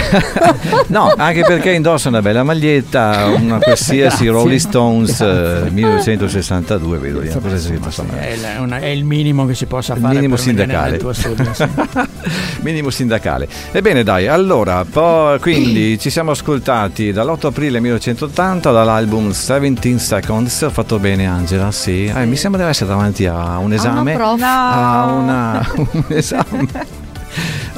no, 0.88 1.14
anche 1.18 1.42
perché 1.44 1.72
indossa 1.74 2.10
una 2.10 2.22
bella 2.22 2.44
maglietta, 2.44 3.26
una 3.36 3.60
qualsiasi 3.60 3.98
Grazie. 4.26 4.30
Rolling 4.30 4.60
Stones 4.60 5.20
eh, 5.22 5.26
Grazie. 5.26 5.70
1962, 5.72 6.98
vedo 6.98 7.20
lì. 7.20 7.28
È 7.28 7.32
il, 7.32 8.46
una- 8.60 8.80
è 8.80 8.86
il 8.88 9.04
minimo 9.04 9.46
che 9.46 9.56
si 9.56 9.66
possa 9.66 9.96
fare 9.96 10.14
minimo 10.16 10.36
sindacale. 10.36 10.98
studio, 10.98 11.54
sì. 11.54 11.66
Minimo 12.62 12.90
sindacale. 12.90 13.48
Ebbene 13.72 14.04
dai, 14.04 14.28
allora, 14.28 14.84
poi, 14.90 15.40
quindi 15.40 15.98
ci 16.00 16.10
siamo 16.10 16.32
ascoltati 16.32 17.12
dall'8 17.12 17.46
aprile 17.48 17.80
1980 17.80 18.72
dall'album 18.72 19.28
17 19.30 19.98
Seconds. 19.98 20.70
Fatto 20.72 21.00
bene 21.00 21.07
Angela, 21.26 21.72
sì. 21.72 22.06
Eh, 22.06 22.26
mi 22.26 22.36
sembra 22.36 22.64
di 22.64 22.70
essere 22.70 22.90
davanti 22.90 23.26
a 23.26 23.58
un 23.58 23.74
esame. 23.74 24.14
a 24.16 25.06
No. 25.06 25.18
una- 25.20 25.68
un 25.76 26.04
esame. 26.10 26.68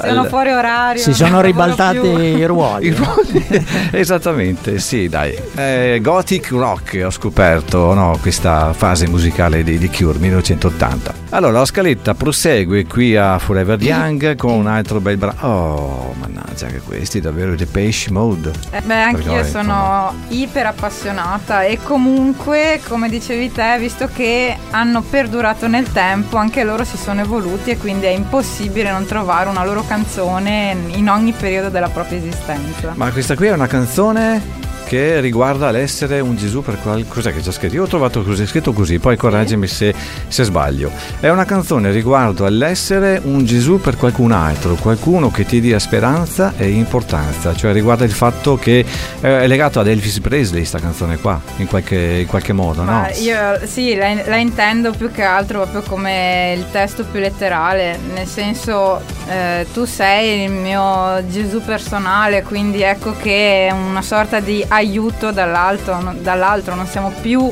Sono 0.01 0.25
fuori 0.25 0.51
orario. 0.51 1.01
Si 1.01 1.13
sono 1.13 1.41
ribaltati 1.41 2.07
i 2.07 2.45
ruoli. 2.45 2.87
I 2.87 2.91
ruoli. 2.91 3.65
Esattamente, 3.91 4.79
sì, 4.79 5.09
dai. 5.09 5.35
Eh, 5.55 5.99
gothic 6.01 6.51
rock 6.51 7.01
ho 7.03 7.09
scoperto 7.09 7.93
no, 7.93 8.17
questa 8.21 8.73
fase 8.73 9.07
musicale 9.07 9.63
di, 9.63 9.77
di 9.77 9.89
Cure 9.89 10.17
1980. 10.19 11.27
Allora, 11.31 11.59
la 11.59 11.65
scaletta 11.65 12.15
prosegue 12.15 12.85
qui 12.85 13.15
a 13.15 13.37
Forever 13.37 13.79
Young 13.79 14.35
con 14.35 14.53
un 14.53 14.67
altro 14.67 14.99
bel 14.99 15.17
brano. 15.17 15.37
Oh, 15.41 16.15
mannaggia, 16.17 16.67
che 16.67 16.79
questi 16.79 17.19
davvero 17.19 17.55
Depeche 17.55 18.11
Mode. 18.11 18.51
Eh, 18.71 18.81
beh, 18.81 19.01
anch'io 19.01 19.33
Perché, 19.33 19.49
sono 19.49 20.13
iper 20.29 20.65
appassionata 20.67 21.63
e 21.63 21.77
comunque, 21.83 22.81
come 22.87 23.09
dicevi 23.09 23.51
te, 23.51 23.77
visto 23.79 24.09
che 24.11 24.55
hanno 24.71 25.01
perdurato 25.01 25.67
nel 25.67 25.91
tempo, 25.91 26.37
anche 26.37 26.63
loro 26.63 26.83
si 26.83 26.97
sono 26.97 27.21
evoluti 27.21 27.71
e 27.71 27.77
quindi 27.77 28.07
è 28.07 28.09
impossibile 28.09 28.91
non 28.91 29.05
trovare 29.05 29.48
una 29.49 29.65
loro 29.65 29.83
canzone 29.85 30.75
in 30.87 31.09
ogni 31.09 31.33
periodo 31.33 31.69
della 31.69 31.89
propria 31.89 32.17
esistenza. 32.17 32.93
Ma 32.95 33.11
questa 33.11 33.35
qui 33.35 33.47
è 33.47 33.51
una 33.51 33.67
canzone 33.67 34.68
che 34.89 35.19
riguarda 35.19 35.69
l'essere 35.69 36.19
un 36.19 36.35
Gesù 36.35 36.63
per 36.63 36.79
qualcosa 36.81 37.29
che 37.29 37.41
c'è 37.41 37.51
scritto. 37.51 37.75
Io 37.75 37.83
ho 37.83 37.87
trovato 37.87 38.23
così, 38.23 38.47
scritto 38.47 38.73
così, 38.73 38.97
poi 38.97 39.17
correggimi 39.17 39.67
se, 39.67 39.93
se 40.27 40.43
sbaglio. 40.43 40.89
È 41.19 41.29
una 41.29 41.45
canzone 41.45 41.91
riguardo 41.91 42.43
all'essere 42.43 43.21
un 43.23 43.45
Gesù 43.45 43.79
per 43.79 43.97
qualcun 43.97 44.31
altro, 44.31 44.73
qualcuno 44.73 45.29
che 45.29 45.45
ti 45.45 45.61
dia 45.61 45.77
speranza 45.77 46.53
e 46.57 46.69
importanza, 46.69 47.53
cioè 47.53 47.71
riguarda 47.71 48.03
il 48.03 48.11
fatto 48.11 48.55
che 48.55 48.79
eh, 49.21 49.41
è 49.41 49.45
legato 49.45 49.79
ad 49.79 49.87
Elvis 49.87 50.21
Presley 50.21 50.65
sta 50.65 50.79
canzone 50.79 51.17
qua, 51.17 51.39
in 51.57 51.67
qualche, 51.67 52.21
in 52.21 52.25
qualche 52.25 52.53
modo, 52.53 52.81
no? 52.81 52.91
Ma 52.91 53.11
io 53.11 53.59
sì, 53.67 53.93
la, 53.93 54.11
la 54.25 54.37
intendo 54.37 54.91
più 54.91 55.11
che 55.11 55.21
altro 55.21 55.59
proprio 55.59 55.83
come 55.83 56.55
il 56.57 56.65
testo 56.71 57.03
più 57.03 57.19
letterale, 57.19 57.99
nel 58.11 58.25
senso 58.25 59.01
eh, 59.27 59.67
tu 59.71 59.85
sei 59.85 60.45
il 60.45 60.51
mio 60.51 61.23
Gesù 61.27 61.61
personale, 61.61 62.41
quindi 62.41 62.81
ecco 62.81 63.13
che 63.21 63.67
è 63.67 63.71
una 63.71 64.01
sorta 64.01 64.39
di 64.39 64.65
aiuto 64.79 65.31
dall'alto, 65.31 66.15
dall'altro, 66.21 66.75
non 66.75 66.87
siamo 66.87 67.13
più 67.21 67.51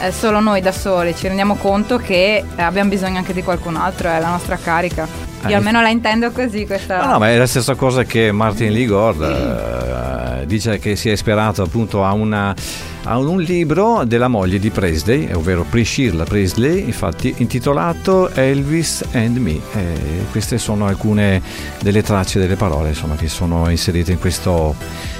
eh, 0.00 0.12
solo 0.12 0.40
noi 0.40 0.60
da 0.60 0.72
soli, 0.72 1.14
ci 1.14 1.26
rendiamo 1.26 1.56
conto 1.56 1.96
che 1.96 2.44
eh, 2.54 2.62
abbiamo 2.62 2.90
bisogno 2.90 3.18
anche 3.18 3.32
di 3.32 3.42
qualcun 3.42 3.76
altro, 3.76 4.08
è 4.08 4.20
la 4.20 4.28
nostra 4.28 4.56
carica. 4.56 5.08
Io 5.46 5.56
almeno 5.56 5.80
la 5.80 5.90
intendo 5.90 6.32
così 6.32 6.66
questa... 6.66 7.04
No, 7.04 7.12
no, 7.12 7.18
ma 7.18 7.30
è 7.30 7.36
la 7.36 7.46
stessa 7.46 7.76
cosa 7.76 8.02
che 8.02 8.32
Martin 8.32 8.72
Ligord 8.72 9.22
eh, 9.22 10.46
dice 10.46 10.78
che 10.78 10.96
si 10.96 11.08
è 11.08 11.12
ispirato 11.12 11.62
appunto 11.62 12.04
a, 12.04 12.12
una, 12.12 12.52
a 13.08 13.18
un 13.18 13.40
libro 13.40 14.02
della 14.04 14.26
moglie 14.26 14.58
di 14.58 14.70
Presley, 14.70 15.32
ovvero 15.32 15.64
Priscilla 15.68 16.24
Presley, 16.24 16.84
infatti 16.86 17.32
intitolato 17.38 18.30
Elvis 18.30 19.04
and 19.12 19.36
Me. 19.36 19.60
E 19.74 20.24
queste 20.32 20.58
sono 20.58 20.86
alcune 20.86 21.40
delle 21.80 22.02
tracce 22.02 22.40
delle 22.40 22.56
parole 22.56 22.88
insomma, 22.90 23.14
che 23.14 23.28
sono 23.28 23.70
inserite 23.70 24.10
in 24.10 24.18
questo, 24.18 24.74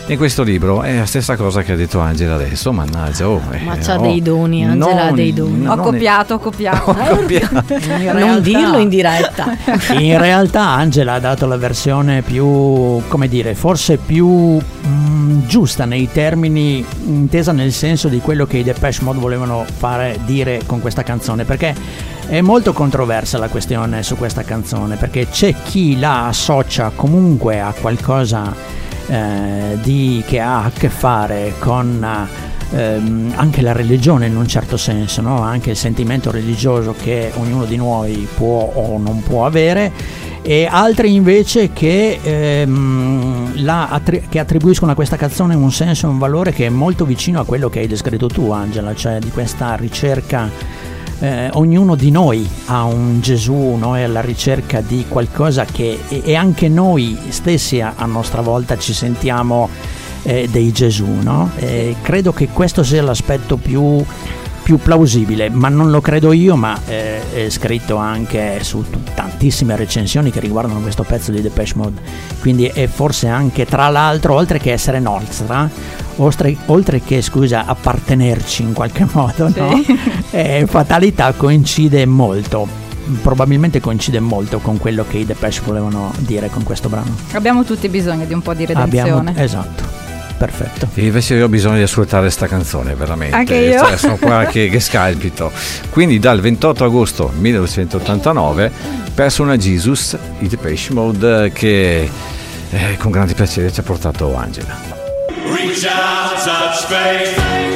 in 0.07 0.17
questo 0.17 0.43
libro. 0.43 0.83
È 0.83 0.97
la 0.99 1.07
stessa 1.07 1.37
cosa 1.37 1.63
che 1.63 1.73
ha 1.73 1.77
detto 1.77 2.01
Angela 2.01 2.35
adesso, 2.35 2.73
mannaggia. 2.73 3.29
Oh, 3.29 3.41
Ma 3.65 3.77
eh, 3.77 3.79
c'ha 3.79 3.99
oh, 3.99 4.03
dei 4.03 4.21
doni, 4.21 4.65
Angela 4.65 5.03
ha 5.03 5.07
non- 5.07 5.15
dei 5.15 5.33
doni. 5.33 5.67
ho 5.67 5.75
non- 5.77 5.85
copiato, 5.85 6.35
ho 6.35 6.39
copiato. 6.39 6.91
Ho 6.91 7.17
copiato. 7.17 7.65
Non 8.17 8.43
dirlo 8.43 8.79
in 8.79 8.89
diretta. 8.89 9.57
In 9.99 10.19
realtà 10.19 10.63
Angela 10.69 11.15
ha 11.15 11.21
dato 11.21 11.47
la 11.47 11.57
versione 11.57 12.23
più, 12.23 13.01
come 13.07 13.29
dire, 13.29 13.55
forse 13.55 13.97
più 13.97 14.59
mm, 15.27 15.47
giusta 15.47 15.85
nei 15.85 16.09
termini, 16.11 16.85
intesa 17.05 17.53
nel 17.53 17.73
senso 17.73 18.09
di 18.09 18.21
quello 18.21 18.47
che 18.47 18.59
i 18.59 18.63
Depeche 18.63 19.03
Mode 19.03 19.19
volevano 19.19 19.65
fare 19.65 20.19
dire 20.25 20.63
con 20.67 20.81
questa 20.81 21.03
canzone, 21.03 21.45
perché 21.45 21.75
è 22.29 22.41
molto 22.41 22.73
controversa 22.73 23.39
la 23.39 23.49
questione 23.49 24.03
su 24.03 24.17
questa 24.17 24.43
canzone, 24.43 24.97
perché 24.97 25.29
c'è 25.29 25.55
chi 25.65 25.99
la 25.99 26.29
associa 26.29 26.91
comunque 26.95 27.61
a 27.61 27.75
qualcosa 27.79 28.55
eh, 29.09 29.79
di, 29.83 30.23
che 30.27 30.41
ha 30.41 30.65
a 30.65 30.71
che 30.71 30.89
fare 30.89 31.55
con... 31.59 32.29
ehm, 32.71 33.33
anche 33.37 33.63
la 33.63 33.73
religione 33.73 34.27
in 34.27 34.37
un 34.37 34.47
certo 34.47 34.77
senso, 34.77 35.21
no? 35.21 35.41
anche 35.41 35.71
il 35.71 35.77
sentimento 35.77 36.31
religioso 36.31 36.95
che 37.01 37.33
ognuno 37.37 37.65
di 37.65 37.77
noi 37.77 38.27
può 38.35 38.71
o 38.75 38.99
non 38.99 39.23
può 39.23 39.47
avere 39.47 39.93
e 40.47 40.69
altri 40.71 41.13
invece 41.13 41.73
che, 41.73 42.21
ehm, 42.23 43.65
attri- 43.67 44.27
che 44.29 44.39
attribuiscono 44.39 44.93
a 44.93 44.95
questa 44.95 45.17
canzone 45.17 45.57
un 45.57 45.73
senso 45.73 46.07
e 46.07 46.11
un 46.11 46.19
valore 46.19 46.53
che 46.53 46.67
è 46.67 46.69
molto 46.69 47.05
vicino 47.05 47.41
a 47.41 47.45
quello 47.45 47.69
che 47.69 47.81
hai 47.81 47.89
descritto 47.89 48.29
tu 48.29 48.53
Angela, 48.53 48.95
cioè 48.95 49.19
di 49.19 49.31
questa 49.31 49.75
ricerca 49.75 50.49
eh, 51.19 51.51
ognuno 51.55 51.97
di 51.97 52.13
noi 52.13 52.49
ha 52.67 52.85
un 52.85 53.21
Gesù, 53.21 53.75
no? 53.75 53.97
è 53.97 54.03
alla 54.03 54.21
ricerca 54.21 54.81
di 54.81 55.07
qualcosa 55.09 55.65
che 55.65 55.99
e, 56.09 56.37
anche 56.37 56.69
noi 56.69 57.19
stessi 57.31 57.81
a, 57.81 57.95
a 57.97 58.07
nostra 58.07 58.41
volta 58.41 58.79
ci 58.79 58.93
sentiamo 58.93 59.69
eh, 60.23 60.47
dei 60.49 60.71
Gesù. 60.71 61.09
No? 61.23 61.51
E 61.57 61.97
credo 62.03 62.33
che 62.33 62.49
questo 62.53 62.85
sia 62.85 63.03
l'aspetto 63.03 63.57
più, 63.57 64.05
più 64.67 64.79
plausibile, 64.79 65.49
ma 65.49 65.69
non 65.69 65.93
lo 65.93 66.01
credo 66.01 66.33
io, 66.33 66.57
ma 66.57 66.77
eh, 66.89 67.45
è 67.47 67.49
scritto 67.51 67.95
anche 67.95 68.59
su 68.65 68.85
tantissime 69.15 69.77
recensioni 69.77 70.33
che 70.33 70.41
riguardano 70.41 70.81
questo 70.81 71.05
pezzo 71.05 71.31
di 71.31 71.41
Depeche 71.41 71.75
Mode. 71.77 72.01
Quindi 72.41 72.67
è 72.67 72.89
forse 72.89 73.29
anche 73.29 73.65
tra 73.65 73.89
l'altro, 73.91 74.35
oltre 74.35 74.59
che 74.59 74.73
essere 74.73 74.99
nostra, 74.99 75.71
oltre, 76.17 76.57
oltre 76.67 77.01
che 77.01 77.23
scusa, 77.23 77.65
appartenerci 77.65 78.63
in 78.63 78.73
qualche 78.73 79.07
modo, 79.15 79.53
no? 79.55 79.81
Eh, 80.33 80.65
fatalità 80.67 81.33
coincide 81.35 82.05
molto. 82.05 82.67
Probabilmente 83.23 83.79
coincide 83.79 84.19
molto 84.19 84.59
con 84.59 84.79
quello 84.79 85.05
che 85.09 85.19
i 85.19 85.25
Depeche 85.25 85.61
volevano 85.65 86.13
dire 86.19 86.51
con 86.51 86.65
questo 86.65 86.89
brano. 86.89 87.15
Abbiamo 87.35 87.63
tutti 87.63 87.89
bisogno 87.89 88.25
di 88.25 88.35
un 88.35 88.43
po' 88.43 88.53
di 88.53 88.67
redenzione. 88.67 89.31
Abbiamo, 89.31 89.33
esatto, 89.41 89.85
perfetto. 90.37 90.89
E 90.95 91.07
Invece 91.07 91.35
io 91.35 91.45
ho 91.45 91.49
bisogno 91.49 91.77
di 91.77 91.83
ascoltare 91.83 92.31
sta 92.31 92.47
canzone, 92.47 92.95
veramente. 92.95 93.37
Anche 93.37 93.55
io. 93.57 93.79
Cioè, 93.79 93.97
sono 93.97 94.17
qua 94.17 94.45
che, 94.51 94.69
che 94.69 94.81
scalpito. 94.81 95.51
Quindi 95.91 96.19
dal 96.19 96.41
28 96.41 96.85
agosto 96.85 97.33
1989, 97.37 98.71
Persona 99.15 99.57
Jesus, 99.57 100.17
i 100.41 100.49
Depeche 100.49 100.93
Mode, 100.93 101.51
che 101.53 102.11
eh, 102.71 102.97
con 102.99 103.11
grande 103.11 103.35
piacere 103.35 103.73
ci 103.73 103.81
ha 103.81 103.83
portato 103.83 104.35
Angela. 104.35 104.77
Reach 105.29 105.85
out, 105.85 106.45
touch 106.45 106.87
faith. 106.87 107.76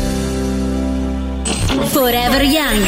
Forever 1.91 2.41
Young. 2.43 2.85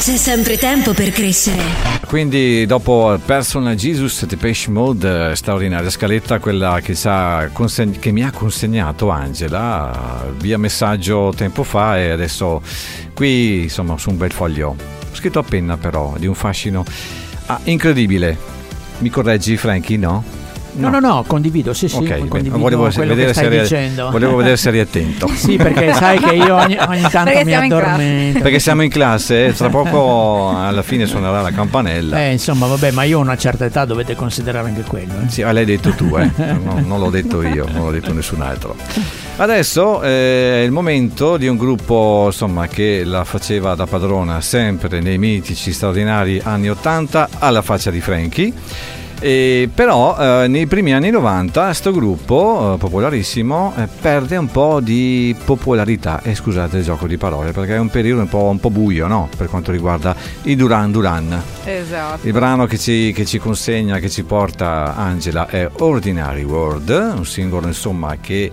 C'è 0.00 0.16
sempre 0.16 0.58
tempo 0.58 0.92
per 0.92 1.10
crescere. 1.10 1.62
Quindi 2.04 2.66
dopo 2.66 3.16
Personal 3.24 3.76
Jesus 3.76 4.26
Depeche 4.26 4.70
Mode, 4.70 5.30
eh, 5.30 5.36
straordinaria 5.36 5.88
scaletta, 5.88 6.40
quella 6.40 6.80
che, 6.82 6.96
consegn- 7.52 8.00
che 8.00 8.10
mi 8.10 8.24
ha 8.24 8.32
consegnato 8.32 9.08
Angela 9.08 10.26
via 10.36 10.58
messaggio 10.58 11.32
tempo 11.36 11.62
fa 11.62 11.96
e 11.98 12.10
adesso 12.10 12.60
qui 13.14 13.62
insomma 13.62 13.96
su 13.98 14.10
un 14.10 14.16
bel 14.16 14.32
foglio, 14.32 14.74
scritto 15.12 15.38
a 15.38 15.44
penna 15.44 15.76
però, 15.76 16.14
di 16.18 16.26
un 16.26 16.34
fascino 16.34 16.84
ah, 17.46 17.60
incredibile. 17.64 18.36
Mi 18.98 19.10
correggi 19.10 19.56
Frankie, 19.56 19.96
no? 19.96 20.24
No, 20.74 20.88
no, 20.90 21.00
no, 21.00 21.24
condivido, 21.26 21.72
sì, 21.74 21.88
sì, 21.88 21.96
Ok, 21.96 22.02
bene. 22.08 22.28
condivido 22.28 22.58
volevo, 22.58 22.88
quello 22.90 23.14
vedere 23.14 23.28
che 23.28 23.32
stai 23.34 23.44
se 23.48 23.50
eri, 23.54 23.62
dicendo. 23.62 24.10
volevo 24.10 24.36
vedere 24.36 24.56
se 24.56 24.68
eri 24.68 24.80
attento. 24.80 25.26
Sì, 25.34 25.56
perché 25.56 25.92
sai 25.94 26.18
che 26.18 26.34
io 26.34 26.54
ogni, 26.54 26.76
ogni 26.78 27.00
tanto 27.02 27.30
Perché 27.30 27.44
mi 27.44 27.54
addormento. 27.54 28.40
Perché 28.40 28.58
siamo 28.58 28.82
in 28.82 28.90
classe, 28.90 29.46
e 29.46 29.52
tra 29.54 29.68
poco 29.68 30.50
alla 30.56 30.82
fine 30.82 31.06
suonerà 31.06 31.40
la 31.40 31.50
campanella. 31.52 32.20
Eh, 32.20 32.32
insomma, 32.32 32.66
vabbè, 32.66 32.90
ma 32.92 33.02
io 33.04 33.18
ho 33.18 33.22
una 33.22 33.36
certa 33.36 33.64
età, 33.64 33.84
dovete 33.84 34.14
considerare 34.14 34.68
anche 34.68 34.82
quello. 34.82 35.12
eh. 35.24 35.28
Sì, 35.30 35.42
ah, 35.42 35.52
l'hai 35.52 35.64
detto 35.64 35.90
tu, 35.90 36.16
eh? 36.16 36.30
No, 36.36 36.80
non 36.84 37.00
l'ho 37.00 37.10
detto 37.10 37.42
io, 37.42 37.66
non 37.72 37.84
l'ho 37.86 37.90
detto 37.90 38.12
nessun 38.12 38.42
altro. 38.42 38.76
Adesso 39.36 40.02
eh, 40.02 40.62
è 40.62 40.64
il 40.64 40.72
momento 40.72 41.36
di 41.36 41.46
un 41.46 41.56
gruppo 41.56 42.24
insomma, 42.26 42.66
che 42.66 43.02
la 43.04 43.24
faceva 43.24 43.74
da 43.74 43.86
padrona 43.86 44.40
sempre 44.40 45.00
nei 45.00 45.16
mitici 45.18 45.72
straordinari 45.72 46.40
anni 46.42 46.68
80 46.68 47.28
alla 47.38 47.62
faccia 47.62 47.90
di 47.90 48.00
Frankie. 48.00 48.52
E 49.20 49.68
però 49.74 50.16
eh, 50.44 50.46
nei 50.46 50.66
primi 50.66 50.94
anni 50.94 51.10
90 51.10 51.72
sto 51.72 51.90
gruppo 51.90 52.74
eh, 52.74 52.78
popolarissimo 52.78 53.74
eh, 53.76 53.88
perde 54.00 54.36
un 54.36 54.46
po' 54.46 54.78
di 54.80 55.34
popolarità 55.44 56.22
e 56.22 56.36
scusate 56.36 56.78
il 56.78 56.84
gioco 56.84 57.08
di 57.08 57.16
parole 57.16 57.50
perché 57.50 57.74
è 57.74 57.78
un 57.78 57.88
periodo 57.88 58.20
un 58.22 58.28
po', 58.28 58.44
un 58.44 58.60
po' 58.60 58.70
buio 58.70 59.08
no? 59.08 59.28
per 59.36 59.48
quanto 59.48 59.72
riguarda 59.72 60.14
i 60.42 60.54
Duran 60.54 60.92
Duran 60.92 61.42
Esatto. 61.64 62.26
il 62.26 62.32
brano 62.32 62.66
che 62.66 62.78
ci, 62.78 63.12
che 63.12 63.24
ci 63.24 63.38
consegna, 63.38 63.98
che 63.98 64.08
ci 64.08 64.22
porta 64.22 64.94
Angela 64.94 65.48
è 65.48 65.68
Ordinary 65.78 66.44
World, 66.44 67.14
un 67.16 67.26
singolo 67.26 67.66
insomma 67.66 68.16
che 68.20 68.52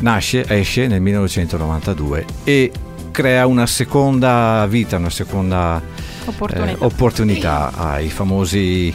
nasce, 0.00 0.44
esce 0.46 0.86
nel 0.86 1.00
1992 1.00 2.24
e 2.44 2.70
crea 3.10 3.46
una 3.46 3.66
seconda 3.66 4.64
vita, 4.68 4.96
una 4.96 5.10
seconda 5.10 5.82
Opportunità. 6.26 6.70
eh, 6.70 6.76
opportunità 6.78 7.72
ai 7.74 8.08
famosi 8.08 8.94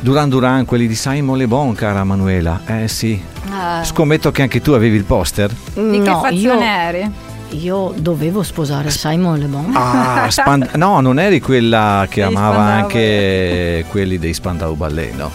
Duran 0.00 0.28
Duran, 0.30 0.64
quelli 0.64 0.86
di 0.86 0.94
Simon 0.94 1.36
Le 1.36 1.46
Bon, 1.46 1.74
cara 1.74 2.04
Manuela. 2.04 2.60
Eh 2.66 2.88
sì, 2.88 3.20
Ah, 3.52 3.82
scommetto 3.84 4.30
che 4.30 4.42
anche 4.42 4.60
tu 4.60 4.72
avevi 4.72 4.96
il 4.96 5.04
poster. 5.04 5.50
Di 5.74 6.00
che 6.02 6.08
no, 6.08 6.20
fazione 6.20 6.64
io, 6.64 6.70
eri? 6.70 7.10
io 7.50 7.94
dovevo 7.96 8.42
sposare 8.42 8.90
Simon 8.90 9.38
Le 9.38 9.46
Bon. 9.46 9.70
Ah, 9.74 10.26
Span- 10.30 10.70
no, 10.76 11.00
non 11.00 11.18
eri 11.18 11.40
quella 11.40 12.06
che 12.08 12.22
amava 12.22 12.54
Spandau 12.54 12.82
anche 12.82 13.84
quelli 13.90 14.18
dei 14.18 14.32
Spandau 14.32 14.74
Ballet, 14.74 15.14
no? 15.16 15.30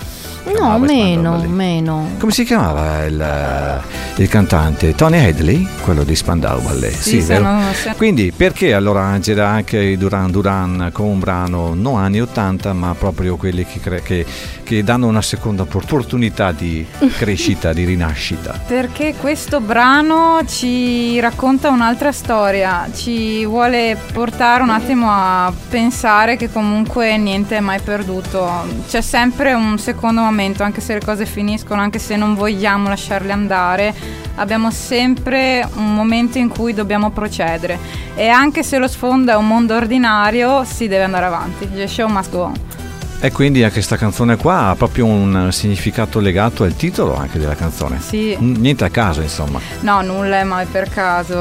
No, 0.45 0.51
Spandau 0.53 0.79
meno, 0.79 1.43
meno. 1.47 2.09
Come 2.19 2.31
si 2.31 2.43
chiamava 2.43 3.03
il, 3.05 3.81
il 4.17 4.27
cantante? 4.29 4.93
Tony 4.95 5.25
Hadley, 5.27 5.67
quello 5.81 6.03
di 6.03 6.15
Spandau 6.15 6.61
Ballet. 6.61 6.93
Sì, 6.93 7.19
vero? 7.19 7.43
sono- 7.43 7.73
se- 7.73 7.93
Quindi 7.97 8.31
perché 8.31 8.73
allora 8.73 9.01
Angela 9.01 9.47
anche 9.47 9.79
i 9.81 9.97
Duran 9.97 10.29
Duran 10.31 10.89
con 10.93 11.07
un 11.07 11.19
brano 11.19 11.73
non 11.73 11.97
anni 11.99 12.21
80 12.21 12.73
ma 12.73 12.93
proprio 12.97 13.37
quelli 13.37 13.65
che, 13.65 13.79
cre- 13.79 14.01
che- 14.03 14.25
che 14.63 14.83
danno 14.83 15.07
una 15.07 15.21
seconda 15.21 15.63
opportunità 15.63 16.51
di 16.51 16.85
crescita, 17.17 17.73
di 17.73 17.83
rinascita? 17.83 18.59
Perché 18.67 19.15
questo 19.19 19.59
brano 19.59 20.39
ci 20.47 21.19
racconta 21.19 21.69
un'altra 21.69 22.11
storia, 22.11 22.87
ci 22.93 23.45
vuole 23.45 23.97
portare 24.13 24.61
un 24.61 24.69
attimo 24.69 25.07
a 25.09 25.51
pensare 25.69 26.37
che 26.37 26.51
comunque 26.51 27.17
niente 27.17 27.57
è 27.57 27.59
mai 27.61 27.79
perduto, 27.79 28.47
c'è 28.87 29.01
sempre 29.01 29.53
un 29.53 29.77
secondo 29.79 30.21
momento, 30.21 30.33
anche 30.63 30.81
se 30.81 30.93
le 30.93 31.01
cose 31.01 31.25
finiscono, 31.25 31.81
anche 31.81 31.99
se 31.99 32.15
non 32.15 32.35
vogliamo 32.35 32.89
lasciarle 32.89 33.31
andare, 33.31 33.93
abbiamo 34.35 34.71
sempre 34.71 35.67
un 35.75 35.93
momento 35.93 36.37
in 36.37 36.49
cui 36.49 36.73
dobbiamo 36.73 37.11
procedere 37.11 37.77
e 38.15 38.27
anche 38.27 38.63
se 38.63 38.77
lo 38.77 38.87
sfondo 38.87 39.31
è 39.31 39.35
un 39.35 39.47
mondo 39.47 39.75
ordinario 39.75 40.63
si 40.63 40.87
deve 40.87 41.03
andare 41.03 41.25
avanti, 41.25 41.69
the 41.71 41.87
show 41.87 42.07
must 42.07 42.31
go 42.31 42.43
on. 42.43 42.74
E 43.21 43.31
quindi 43.31 43.61
anche 43.63 43.75
questa 43.75 43.97
canzone 43.97 44.35
qua 44.35 44.67
ha 44.67 44.75
proprio 44.75 45.05
un 45.07 45.47
significato 45.51 46.19
legato 46.19 46.63
al 46.63 46.75
titolo 46.75 47.15
anche 47.15 47.39
della 47.39 47.55
canzone. 47.55 47.99
Sì. 47.99 48.35
N- 48.39 48.57
Niente 48.59 48.83
a 48.83 48.89
caso, 48.89 49.21
insomma. 49.21 49.59
No, 49.79 50.01
nulla 50.01 50.39
è 50.39 50.43
mai 50.43 50.65
per 50.67 50.89
caso. 50.89 51.33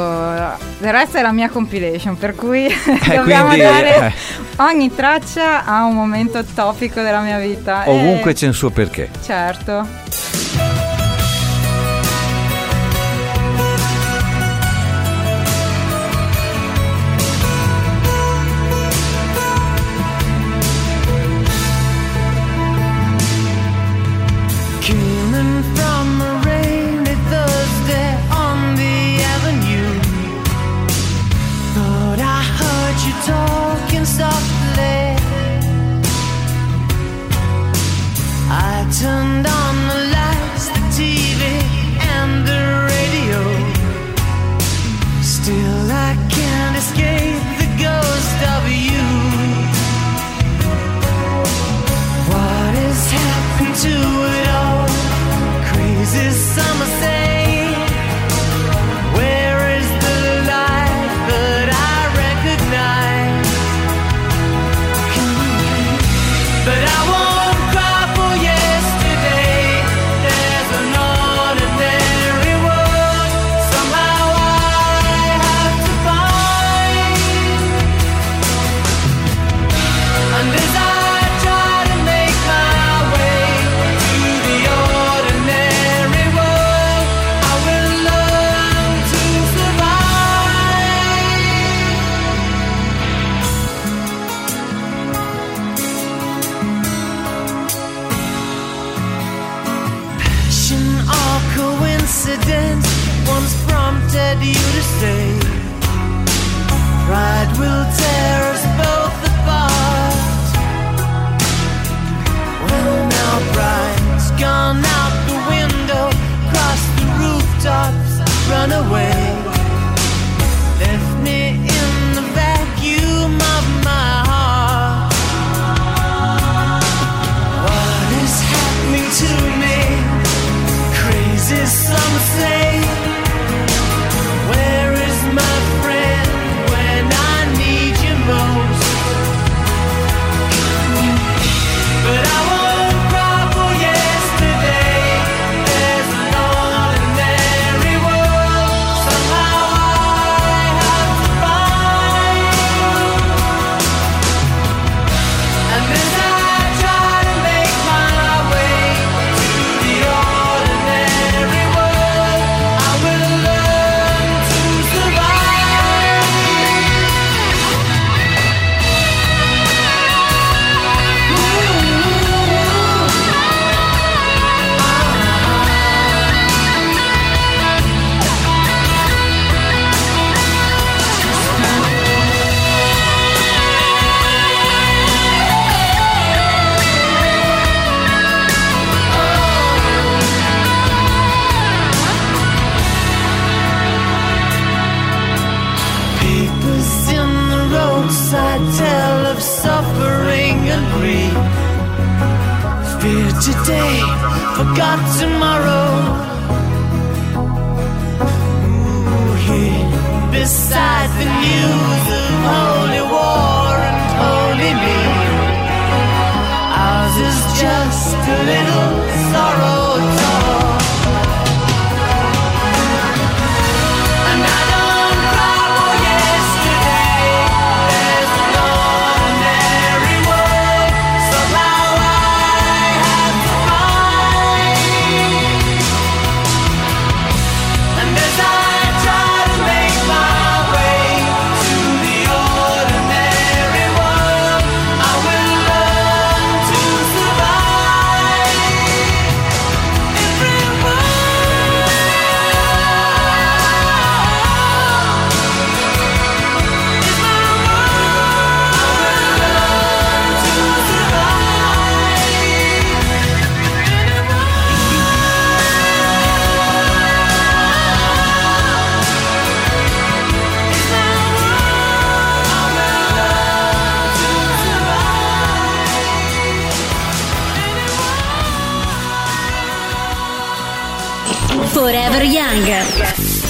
Del 0.78 0.92
resto 0.92 1.18
è 1.18 1.22
la 1.22 1.32
mia 1.32 1.50
compilation, 1.50 2.16
per 2.16 2.34
cui 2.34 2.68
dobbiamo 3.06 3.48
quindi, 3.48 3.64
dare 3.64 4.06
eh. 4.06 4.12
ogni 4.62 4.94
traccia 4.94 5.64
a 5.66 5.84
un 5.84 5.94
momento 5.94 6.42
topico 6.54 7.02
della 7.02 7.20
mia 7.20 7.38
vita. 7.38 7.82
Ovunque 7.86 8.30
E- 8.30 8.34
c'è 8.34 8.46
un 8.46 8.54
suo 8.54 8.70
perché. 8.70 9.10
Certo. 9.22 9.86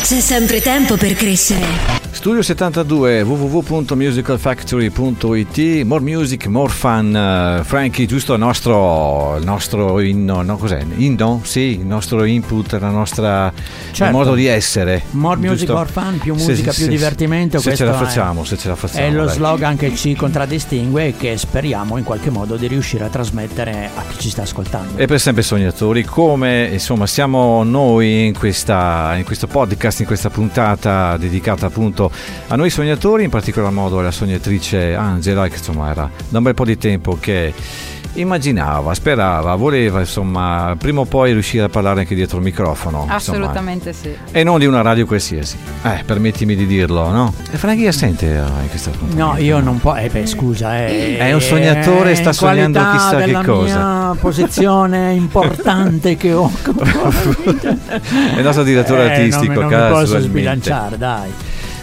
C'è 0.04 0.20
sempre 0.20 0.60
tempo 0.60 0.98
per 0.98 1.14
crescere. 1.14 2.03
Studio 2.24 2.40
72 2.40 3.20
www.musicalfactory.it 3.20 5.84
More 5.84 6.00
music, 6.02 6.46
more 6.46 6.72
fun 6.72 7.14
Eh, 7.14 7.60
Frankie, 7.64 8.06
giusto 8.06 8.32
il 8.32 8.38
nostro, 8.38 9.36
il 9.36 9.44
nostro 9.44 10.00
inno, 10.00 10.40
no, 10.40 10.56
cos'è? 10.56 10.82
Inno? 10.96 11.42
Sì, 11.44 11.80
il 11.80 11.84
nostro 11.84 12.24
input, 12.24 12.78
la 12.80 12.88
nostra 12.88 13.52
Certo. 13.90 14.04
il 14.04 14.10
modo 14.10 14.32
di 14.34 14.46
essere 14.46 15.02
More 15.10 15.36
music, 15.38 15.58
giusto? 15.58 15.74
more 15.74 15.90
fun, 15.90 16.18
più 16.18 16.32
musica, 16.32 16.72
se- 16.72 16.76
più 16.78 16.84
se- 16.86 16.88
divertimento. 16.88 17.58
Se 17.58 17.76
ce 17.76 17.84
la 17.84 17.92
è- 17.92 17.96
facciamo, 18.02 18.42
se 18.44 18.56
ce 18.56 18.68
la 18.68 18.76
facciamo 18.76 19.04
È 19.06 19.10
lo 19.10 19.26
dai. 19.26 19.34
slogan 19.34 19.76
che 19.76 19.94
ci 19.94 20.14
contraddistingue 20.14 21.08
e 21.08 21.14
che 21.18 21.36
speriamo 21.36 21.98
in 21.98 22.04
qualche 22.04 22.30
modo 22.30 22.56
di 22.56 22.66
riuscire 22.68 23.04
a 23.04 23.08
trasmettere 23.08 23.90
a 23.94 24.02
chi 24.08 24.18
ci 24.18 24.30
sta 24.30 24.40
ascoltando. 24.42 24.96
E 24.96 25.04
per 25.04 25.20
sempre 25.20 25.42
sognatori, 25.42 26.04
come 26.04 26.70
insomma 26.72 27.06
siamo 27.06 27.62
noi 27.64 28.28
in, 28.28 28.32
questa, 28.38 29.12
in 29.18 29.24
questo 29.24 29.46
podcast, 29.46 30.00
in 30.00 30.06
questa 30.06 30.30
puntata 30.30 31.18
dedicata 31.18 31.66
appunto 31.66 32.12
a 32.48 32.56
noi 32.56 32.70
sognatori, 32.70 33.24
in 33.24 33.30
particolar 33.30 33.70
modo 33.70 33.98
alla 33.98 34.10
sognatrice 34.10 34.94
Angela, 34.94 35.48
che 35.48 35.56
insomma 35.56 35.90
era 35.90 36.10
da 36.28 36.38
un 36.38 36.44
bel 36.44 36.54
po' 36.54 36.64
di 36.64 36.76
tempo 36.78 37.16
che 37.20 37.52
immaginava, 38.16 38.94
sperava, 38.94 39.56
voleva 39.56 39.98
insomma 39.98 40.76
prima 40.78 41.00
o 41.00 41.04
poi 41.04 41.32
riuscire 41.32 41.64
a 41.64 41.68
parlare 41.68 41.98
anche 42.00 42.14
dietro 42.14 42.36
il 42.38 42.44
microfono. 42.44 42.98
insomma. 43.00 43.14
Assolutamente 43.16 43.92
sì. 43.92 44.14
E 44.30 44.44
non 44.44 44.60
di 44.60 44.66
una 44.66 44.82
radio 44.82 45.04
qualsiasi. 45.04 45.56
Eh, 45.82 46.02
permettimi 46.06 46.54
di 46.54 46.64
dirlo, 46.64 47.10
no? 47.10 47.34
E 47.50 47.56
Franchi 47.56 47.86
assente 47.88 48.26
eh, 48.26 48.38
in 48.62 48.68
questa 48.68 48.90
puntata. 48.90 49.20
No, 49.20 49.36
io 49.38 49.58
non 49.58 49.80
posso. 49.80 49.96
Eh 49.98 50.08
beh, 50.10 50.26
scusa, 50.26 50.86
eh, 50.86 51.16
È 51.18 51.32
un 51.32 51.40
sognatore, 51.40 52.12
eh, 52.12 52.14
sta 52.14 52.32
sognando 52.32 52.78
chissà 52.92 53.16
che 53.22 53.32
cosa. 53.44 53.62
mia 54.10 54.14
posizione 54.20 55.12
importante 55.14 56.16
che 56.16 56.32
ho. 56.34 56.48
È 56.62 58.36
il 58.38 58.42
nostro 58.44 58.62
direttore 58.62 59.06
Eh, 59.06 59.10
artistico, 59.10 59.52
non, 59.54 59.64
mi- 59.64 59.70
non 59.70 59.82
mi 59.82 59.88
posso 59.88 60.00
casualmente. 60.14 60.28
sbilanciare, 60.28 60.98
dai. 60.98 61.30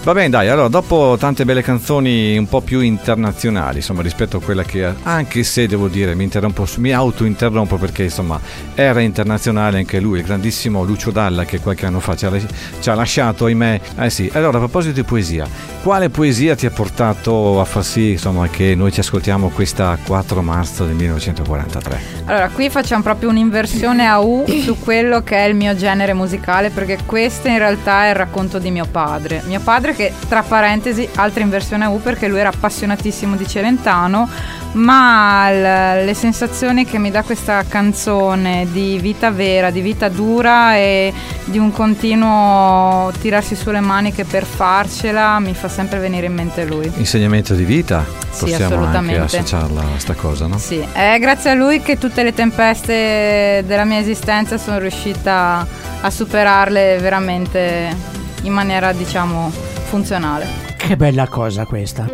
Va 0.04 0.14
bene, 0.14 0.30
dai, 0.30 0.49
allora 0.49 0.68
dopo 0.68 1.16
tante 1.20 1.45
belle 1.45 1.62
canzoni 1.62 2.36
un 2.36 2.47
po' 2.47 2.62
più 2.62 2.80
internazionali, 2.80 3.78
insomma, 3.78 4.02
rispetto 4.02 4.38
a 4.38 4.41
quella 4.41 4.64
che 4.64 4.91
anche 5.04 5.43
se 5.43 5.68
devo 5.68 5.88
dire 5.89 6.16
mi 6.16 6.24
interrompo, 6.24 6.66
mi 6.78 6.91
autointerrompo 6.91 7.78
perché 7.78 8.06
insomma 8.06 8.39
era 8.74 8.99
internazionale 9.02 9.78
anche 9.78 9.99
lui, 9.99 10.18
il 10.18 10.26
grandissimo 10.26 10.84
Lucio 10.84 11.12
Dalla 11.12 11.45
che 11.45 11.60
qualche 11.60 11.86
anno 11.86 11.99
fa 11.99 12.16
ci 12.16 12.26
ha, 12.26 12.32
ci 12.80 12.89
ha 12.89 12.95
lasciato, 12.95 13.45
ahimè. 13.45 13.80
Eh 13.99 14.10
sì, 14.10 14.28
allora 14.34 14.58
a 14.58 14.62
proposito 14.62 14.95
di 14.95 15.04
poesia, 15.04 15.47
quale 15.84 16.10
poesia 16.10 16.56
ti 16.56 16.66
ha 16.66 16.72
portato 16.72 17.62
a 17.62 17.66
far 17.66 17.86
sì, 17.86 18.14
insomma, 18.14 18.47
che 18.47 18.74
noi 18.74 18.91
ci 18.91 19.02
ascoltiamo 19.02 19.49
questa 19.49 19.95
4 20.04 20.41
marzo 20.41 20.84
del 20.84 20.95
1943? 20.95 21.99
Allora, 22.26 22.49
qui 22.49 22.72
facciamo 22.72 23.04
proprio 23.04 23.30
un'inversione 23.30 24.08
a 24.08 24.20
U 24.20 24.45
su 24.47 24.80
quello 24.80 25.22
che 25.22 25.38
è 25.38 25.47
il 25.47 25.54
mio 25.54 25.76
genere 25.76 26.14
musicale, 26.14 26.72
perché 26.72 26.97
questo 27.06 27.49
in 27.49 27.60
realtà 27.60 28.06
è 28.06 28.10
il 28.10 28.16
racconto 28.16 28.58
di 28.58 28.72
mio 28.72 28.88
padre. 28.89 29.43
Mio 29.45 29.60
padre 29.60 29.89
che, 29.93 30.13
tra 30.27 30.41
parentesi, 30.43 31.07
altra 31.15 31.41
inversione 31.43 31.85
a 31.85 31.89
U 31.89 32.01
perché 32.01 32.27
lui 32.27 32.39
era 32.39 32.49
appassionatissimo 32.49 33.35
di 33.35 33.47
Celentano, 33.47 34.27
ma 34.73 35.49
l- 35.51 36.05
le 36.05 36.13
sensazioni 36.13 36.85
che 36.85 36.97
mi 36.97 37.11
dà 37.11 37.23
questa 37.23 37.63
canzone 37.67 38.67
di 38.71 38.97
vita 38.99 39.29
vera, 39.31 39.69
di 39.69 39.81
vita 39.81 40.09
dura 40.09 40.75
e 40.75 41.13
di 41.45 41.57
un 41.57 41.71
continuo 41.71 43.11
tirarsi 43.19 43.55
sulle 43.55 43.79
maniche 43.81 44.23
per 44.25 44.45
farcela, 44.45 45.39
mi 45.39 45.53
fa 45.53 45.67
sempre 45.67 45.99
venire 45.99 46.27
in 46.27 46.33
mente 46.33 46.63
lui. 46.65 46.89
Insegnamento 46.97 47.53
di 47.53 47.63
vita? 47.63 48.05
Sì, 48.31 48.45
Possiamo 48.45 48.63
anche 48.63 48.73
assolutamente. 48.75 49.37
associarla 49.37 49.81
a 49.81 49.99
sta 49.99 50.13
cosa, 50.13 50.47
no? 50.47 50.57
Sì, 50.57 50.85
è 50.93 51.17
grazie 51.19 51.49
a 51.51 51.53
lui 51.53 51.81
che 51.81 51.97
tutte 51.97 52.23
le 52.23 52.33
tempeste 52.33 53.63
della 53.65 53.83
mia 53.83 53.99
esistenza 53.99 54.57
sono 54.57 54.79
riuscita 54.79 55.65
a 56.01 56.09
superarle 56.09 56.97
veramente 56.99 57.95
in 58.43 58.53
maniera, 58.53 58.91
diciamo, 58.93 59.51
funzionale. 59.91 60.47
Che 60.77 60.95
bella 60.95 61.27
cosa 61.27 61.65
questa. 61.65 62.07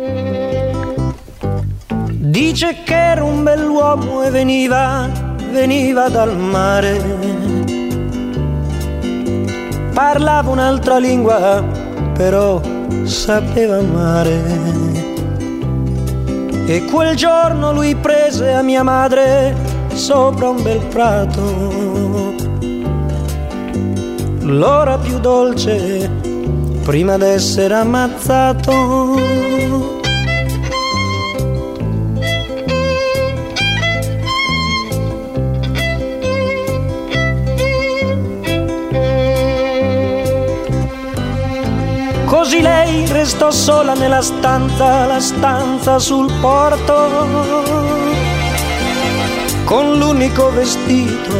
Dice 2.10 2.82
che 2.84 2.94
era 2.94 3.22
un 3.22 3.44
bell'uomo 3.44 4.24
e 4.24 4.30
veniva, 4.30 5.08
veniva 5.52 6.08
dal 6.08 6.36
mare. 6.36 7.00
Parlava 9.94 10.50
un'altra 10.50 10.98
lingua, 10.98 11.62
però 12.14 12.60
sapeva 13.04 13.78
amare. 13.78 14.42
E 16.66 16.84
quel 16.84 17.14
giorno 17.14 17.72
lui 17.72 17.94
prese 17.94 18.54
a 18.54 18.62
mia 18.62 18.82
madre 18.82 19.54
sopra 19.94 20.48
un 20.48 20.62
bel 20.64 20.84
prato. 20.86 22.34
L'ora 24.40 24.98
più 24.98 25.20
dolce 25.20 26.17
prima 26.88 27.18
d'essere 27.18 27.74
ammazzato. 27.74 28.72
Così 42.24 42.62
lei 42.62 43.04
restò 43.12 43.50
sola 43.50 43.92
nella 43.92 44.22
stanza, 44.22 45.04
la 45.04 45.20
stanza 45.20 45.98
sul 45.98 46.32
porto, 46.40 46.96
con 49.64 49.98
l'unico 49.98 50.50
vestito 50.52 51.36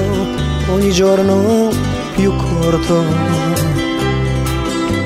ogni 0.73 0.93
giorno 0.93 1.71
più 2.15 2.37
corto. 2.37 3.68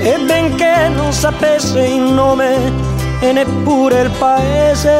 E 0.05 0.19
benché 0.19 0.89
non 0.89 1.13
sapesse 1.13 1.81
il 1.87 2.01
nome 2.01 2.73
e 3.21 3.31
neppure 3.31 4.01
il 4.01 4.11
paese, 4.19 4.97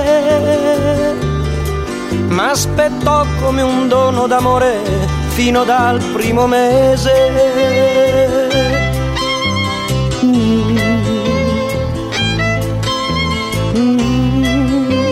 ma 2.29 2.51
aspettò 2.51 3.27
come 3.41 3.63
un 3.63 3.89
dono 3.89 4.29
d'amore 4.29 4.79
fino 5.31 5.65
dal 5.65 6.01
primo 6.13 6.47
mese. 6.47 7.11
Mm. 10.25 10.79
Mm. 13.77 15.03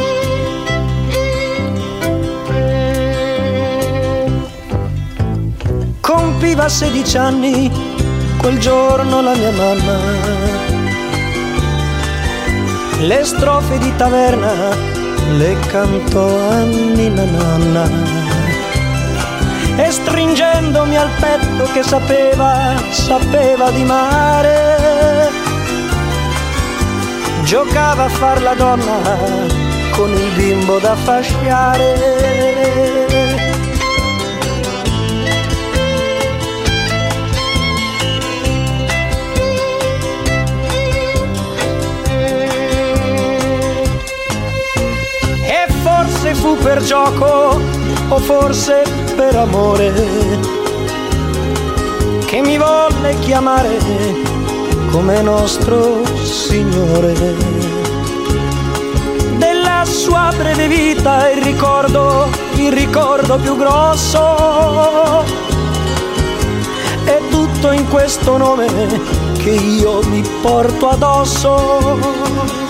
Compiva 6.00 6.68
16 6.68 7.16
anni 7.18 7.89
quel 8.40 8.58
giorno 8.58 9.20
la 9.20 9.34
mia 9.34 9.52
mamma. 9.52 9.98
Le 12.98 13.24
strofe 13.24 13.78
di 13.78 13.94
taverna 13.96 14.52
le 15.36 15.56
cantò 15.66 16.50
a 16.50 16.62
Nina 16.64 17.24
Nanna. 17.24 17.88
e 19.76 19.90
stringendomi 19.90 20.96
al 20.96 21.10
petto 21.18 21.64
che 21.72 21.82
sapeva, 21.82 22.74
sapeva 22.90 23.70
di 23.70 23.84
mare. 23.84 25.30
Giocava 27.44 28.04
a 28.04 28.08
far 28.08 28.42
la 28.42 28.54
donna 28.54 29.18
con 29.92 30.10
il 30.10 30.32
bimbo 30.36 30.78
da 30.78 30.94
fasciare. 30.96 32.99
Forse 46.30 46.34
fu 46.34 46.56
per 46.56 46.82
gioco 46.82 47.60
o 48.08 48.18
forse 48.18 48.82
per 49.16 49.36
amore 49.36 49.92
che 52.26 52.40
mi 52.40 52.56
volle 52.56 53.18
chiamare 53.20 53.78
come 54.90 55.22
nostro 55.22 56.02
Signore. 56.22 57.14
Della 59.38 59.84
sua 59.84 60.32
breve 60.36 60.68
vita 60.68 61.30
il 61.30 61.42
ricordo, 61.42 62.28
il 62.56 62.72
ricordo 62.72 63.36
più 63.36 63.56
grosso 63.56 65.24
è 67.04 67.20
tutto 67.30 67.72
in 67.72 67.88
questo 67.88 68.36
nome 68.36 68.66
che 69.38 69.50
io 69.50 70.00
mi 70.04 70.22
porto 70.40 70.90
addosso. 70.90 72.69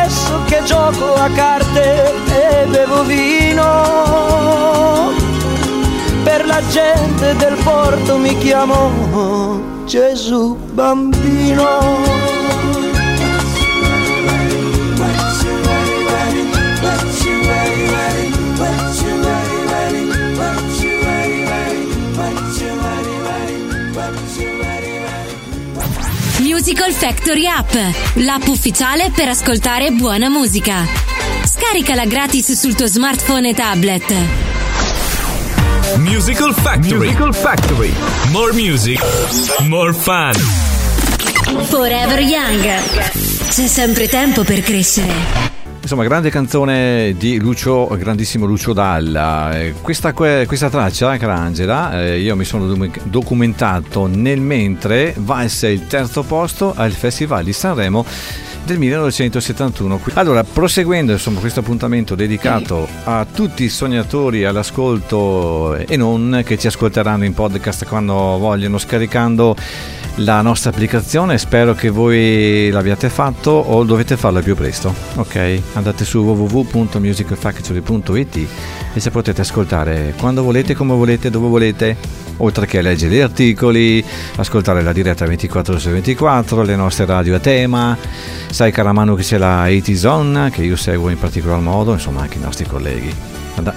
che 0.51 0.61
gioco 0.65 1.13
a 1.13 1.29
carte 1.29 2.11
e 2.25 2.65
bevo 2.67 3.03
vino, 3.03 3.63
per 6.25 6.45
la 6.45 6.61
gente 6.67 7.33
del 7.37 7.55
porto 7.63 8.17
mi 8.17 8.37
chiamo 8.37 9.85
Gesù 9.85 10.57
bambino. 10.73 12.30
Musical 26.71 26.93
Factory 26.93 27.47
App, 27.47 27.73
l'app 28.13 28.47
ufficiale 28.47 29.11
per 29.13 29.27
ascoltare 29.27 29.91
buona 29.91 30.29
musica. 30.29 30.87
Scaricala 31.43 32.05
gratis 32.05 32.53
sul 32.53 32.75
tuo 32.75 32.87
smartphone 32.87 33.49
e 33.49 33.53
tablet. 33.53 34.15
Musical 35.97 36.53
Factory. 36.53 37.09
Musical 37.09 37.35
Factory. 37.35 37.93
More 38.31 38.53
music, 38.53 39.01
more 39.67 39.91
fun. 39.91 40.31
Forever 41.65 42.21
Young. 42.21 42.63
C'è 43.49 43.67
sempre 43.67 44.07
tempo 44.07 44.45
per 44.45 44.61
crescere. 44.61 45.50
Insomma, 45.81 46.03
grande 46.03 46.29
canzone 46.29 47.15
di 47.17 47.39
Lucio, 47.39 47.87
grandissimo 47.97 48.45
Lucio 48.45 48.71
Dalla. 48.71 49.57
Eh, 49.59 49.73
Questa, 49.81 50.13
que- 50.13 50.45
questa 50.45 50.69
traccia, 50.69 51.17
cara 51.17 51.35
Angela, 51.35 51.99
eh, 52.03 52.19
io 52.19 52.35
mi 52.35 52.45
sono 52.45 52.67
docu- 52.67 53.01
documentato 53.05 54.05
nel 54.05 54.39
mentre 54.39 55.13
valse 55.17 55.69
il 55.69 55.87
terzo 55.87 56.21
posto 56.21 56.73
al 56.75 56.91
Festival 56.91 57.43
di 57.43 57.51
Sanremo 57.51 58.05
del 58.63 58.77
1971. 58.77 59.99
Allora, 60.13 60.43
proseguendo 60.43 61.11
insomma 61.11 61.39
questo 61.39 61.61
appuntamento 61.61 62.15
dedicato 62.15 62.87
a 63.03 63.25
tutti 63.31 63.63
i 63.63 63.69
sognatori 63.69 64.45
all'ascolto 64.45 65.75
e 65.75 65.97
non 65.97 66.41
che 66.45 66.57
ci 66.57 66.67
ascolteranno 66.67 67.25
in 67.25 67.33
podcast 67.33 67.85
quando 67.85 68.13
vogliono 68.13 68.77
scaricando 68.77 69.55
la 70.15 70.41
nostra 70.41 70.71
applicazione, 70.71 71.37
spero 71.37 71.73
che 71.73 71.89
voi 71.89 72.69
l'abbiate 72.69 73.07
fatto 73.09 73.51
o 73.51 73.83
dovete 73.83 74.17
farlo 74.17 74.41
più 74.41 74.55
presto. 74.55 74.93
Ok? 75.15 75.61
Andate 75.73 76.03
su 76.03 76.19
www.musicalfactory.it 76.19 78.47
e 78.93 78.99
se 78.99 79.09
potete 79.11 79.41
ascoltare 79.41 80.13
quando 80.17 80.43
volete, 80.43 80.73
come 80.75 80.93
volete, 80.93 81.29
dove 81.29 81.47
volete 81.47 81.95
oltre 82.37 82.65
che 82.65 82.81
leggere 82.81 83.15
gli 83.15 83.19
articoli, 83.19 84.03
ascoltare 84.35 84.81
la 84.81 84.93
diretta 84.93 85.25
24 85.25 85.77
su 85.79 85.89
24, 85.89 86.63
le 86.63 86.75
nostre 86.75 87.05
radio 87.05 87.35
a 87.35 87.39
tema, 87.39 87.97
sai 88.49 88.71
Caramano 88.71 89.15
che 89.15 89.23
c'è 89.23 89.37
la 89.37 89.63
80 89.63 89.95
Zone 89.95 90.49
che 90.49 90.63
io 90.63 90.75
seguo 90.75 91.09
in 91.09 91.19
particolar 91.19 91.59
modo, 91.59 91.93
insomma 91.93 92.21
anche 92.21 92.37
i 92.37 92.41
nostri 92.41 92.65
colleghi. 92.65 93.13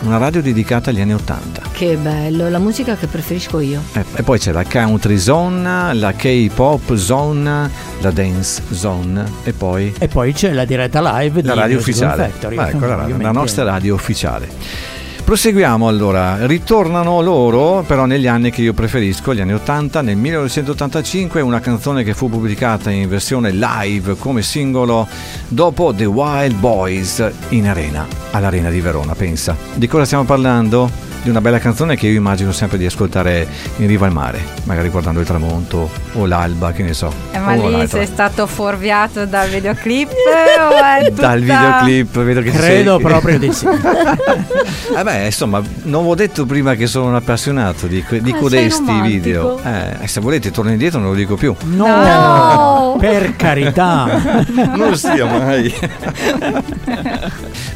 Una 0.02 0.16
radio 0.18 0.40
dedicata 0.40 0.90
agli 0.90 1.00
anni 1.00 1.14
80. 1.14 1.62
Che 1.72 1.96
bello, 1.96 2.48
la 2.48 2.60
musica 2.60 2.96
che 2.96 3.06
preferisco 3.06 3.58
io. 3.58 3.82
E, 3.92 4.04
e 4.14 4.22
poi 4.22 4.38
c'è 4.38 4.52
la 4.52 4.64
country 4.64 5.18
zone, 5.18 5.92
la 5.94 6.12
K-pop 6.12 6.94
zone, 6.94 7.70
la 8.00 8.10
dance 8.10 8.62
zone 8.70 9.24
e 9.42 9.52
poi 9.52 9.92
E 9.98 10.08
poi 10.08 10.32
c'è 10.32 10.52
la 10.52 10.64
diretta 10.64 11.00
live 11.18 11.42
la 11.42 11.52
di 11.52 11.58
radio 11.58 11.78
ufficiale. 11.78 12.28
Factory. 12.30 12.56
Ah, 12.56 12.68
ecco, 12.68 12.86
la, 12.86 13.08
la 13.18 13.32
nostra 13.32 13.64
radio 13.64 13.94
ufficiale. 13.94 14.93
Proseguiamo 15.24 15.88
allora, 15.88 16.44
ritornano 16.44 17.22
loro 17.22 17.82
però 17.86 18.04
negli 18.04 18.26
anni 18.26 18.50
che 18.50 18.60
io 18.60 18.74
preferisco, 18.74 19.34
gli 19.34 19.40
anni 19.40 19.54
80, 19.54 20.02
nel 20.02 20.16
1985 20.16 21.40
una 21.40 21.60
canzone 21.60 22.04
che 22.04 22.12
fu 22.12 22.28
pubblicata 22.28 22.90
in 22.90 23.08
versione 23.08 23.50
live 23.50 24.16
come 24.18 24.42
singolo 24.42 25.08
dopo 25.48 25.94
The 25.94 26.04
Wild 26.04 26.56
Boys 26.56 27.26
in 27.48 27.66
arena, 27.68 28.06
all'Arena 28.32 28.68
di 28.68 28.82
Verona, 28.82 29.14
pensa. 29.14 29.56
Di 29.72 29.88
cosa 29.88 30.04
stiamo 30.04 30.24
parlando? 30.24 31.12
Di 31.22 31.30
una 31.30 31.40
bella 31.40 31.58
canzone 31.58 31.96
che 31.96 32.06
io 32.06 32.18
immagino 32.18 32.52
sempre 32.52 32.76
di 32.76 32.84
ascoltare 32.84 33.48
in 33.76 33.86
riva 33.86 34.04
al 34.04 34.12
mare, 34.12 34.44
magari 34.64 34.90
guardando 34.90 35.20
il 35.20 35.26
tramonto 35.26 35.88
o 36.12 36.26
l'alba, 36.26 36.72
che 36.72 36.82
ne 36.82 36.92
so. 36.92 37.10
Eh, 37.32 37.38
ma 37.38 37.54
lì 37.54 37.62
l'altra. 37.70 37.96
sei 37.96 38.06
stato 38.06 38.46
fuorviato 38.46 39.24
dal 39.24 39.48
videoclip 39.48 40.10
o 40.12 40.74
è 40.74 41.08
tutta... 41.08 41.28
Dal 41.28 41.40
videoclip, 41.40 42.22
vedo 42.22 42.42
che 42.42 42.50
Credo 42.50 42.98
sei- 42.98 43.06
proprio 43.06 43.38
di 43.38 43.52
sì. 43.54 43.66
Eh 44.96 45.02
beh, 45.18 45.24
insomma, 45.26 45.62
non 45.84 46.04
vi 46.04 46.10
ho 46.10 46.14
detto 46.14 46.46
prima 46.46 46.74
che 46.74 46.86
sono 46.86 47.06
un 47.06 47.14
appassionato 47.14 47.86
di, 47.86 48.02
que- 48.02 48.20
di 48.20 48.32
Ah, 48.32 48.36
codesti 48.36 49.00
video. 49.02 49.60
Eh, 49.62 50.06
se 50.06 50.20
volete 50.20 50.50
torno 50.50 50.70
indietro 50.70 50.98
non 50.98 51.10
lo 51.10 51.14
dico 51.14 51.36
più. 51.36 51.54
No, 51.64 51.86
No. 51.86 52.96
per 52.98 53.36
carità. 53.36 54.42
Non 54.74 54.96
sia 54.96 55.24
mai. 55.26 55.72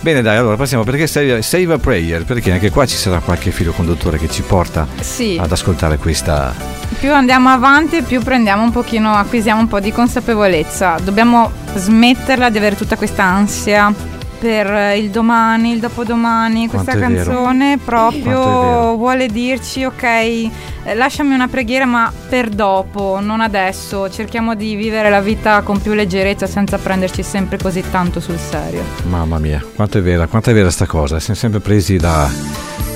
Bene 0.01 0.23
dai, 0.23 0.37
allora 0.37 0.57
passiamo 0.57 0.85
perché 0.85 1.07
save, 1.07 1.43
save 1.43 1.73
a 1.75 1.79
prayer, 1.79 2.25
perché 2.25 2.53
anche 2.53 2.71
qua 2.71 2.87
ci 2.87 2.97
sarà 2.97 3.19
qualche 3.21 3.51
filo 3.51 3.73
conduttore 3.73 4.19
che 4.19 4.29
ci 4.29 4.43
porta 4.43 4.87
Sì, 5.01 5.39
ad 5.41 5.51
ascoltare 5.51 5.99
questa... 5.99 6.55
più 6.99 7.13
andiamo 7.13 7.49
avanti 7.51 8.03
più 8.03 8.23
prendiamo 8.23 8.63
un 8.63 8.71
pochino, 8.71 9.13
acquisiamo 9.15 9.61
un 9.61 9.69
po' 9.69 9.81
di 9.81 9.93
consapevolezza. 9.93 10.97
Dobbiamo 11.03 11.51
smetterla 11.75 12.49
di 12.51 12.59
avere 12.59 12.77
tutta 12.77 12.97
questa 12.97 13.25
ansia 13.25 13.93
per 14.39 14.97
il 14.97 15.11
domani, 15.11 15.73
il 15.73 15.81
dopodomani. 15.81 16.69
Questa 16.69 16.97
Quanto 16.97 17.15
canzone 17.15 17.77
vero. 17.77 17.81
proprio 17.85 18.97
vuole 18.97 19.27
dirci 19.29 19.85
ok, 19.85 20.03
eh, 20.03 20.51
lasciami 20.95 21.35
una 21.35 21.49
preghiera 21.49 21.85
ma 21.85 22.13
per 22.29 22.49
dopo, 22.49 23.19
non 23.21 23.41
adesso. 23.41 24.09
Cerchiamo 24.11 24.55
di 24.55 24.75
vivere 24.75 25.11
la 25.11 25.21
vita 25.21 25.63
con 25.63 25.81
più 25.81 25.93
leggerezza 25.95 26.47
senza 26.47 26.79
prenderci 26.79 27.23
sempre 27.23 27.59
così 27.59 27.83
tanto 27.91 28.21
sul 28.21 28.39
serio. 28.39 28.83
Mamma 29.09 29.39
mia, 29.39 29.65
quanto 29.75 29.99
è 29.99 30.03
vera, 30.03 30.27
quanto 30.27 30.51
è 30.51 30.55
vera 30.55 30.71
sta 30.71 30.87
cosa. 30.87 31.19
Siamo 31.21 31.39
sempre 31.39 31.61
presi 31.61 31.97
da, 31.97 32.29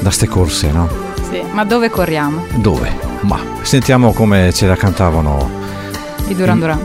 da 0.01 0.11
ste 0.11 0.26
corse, 0.28 0.70
no? 0.70 0.88
Sì, 1.30 1.43
ma 1.53 1.64
dove 1.64 1.90
corriamo? 1.90 2.45
Dove? 2.57 2.90
Ma 3.22 3.38
sentiamo 3.62 4.12
come 4.12 4.53
ce 4.53 4.66
la 4.66 4.76
cantavano 4.76 5.49
I 6.28 6.34
Duran 6.34 6.59
Duran. 6.59 6.80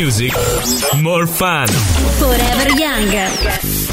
Music, 0.00 0.32
more 1.00 1.26
fun. 1.26 1.66
Forever 1.66 2.70
Young. 2.78 3.10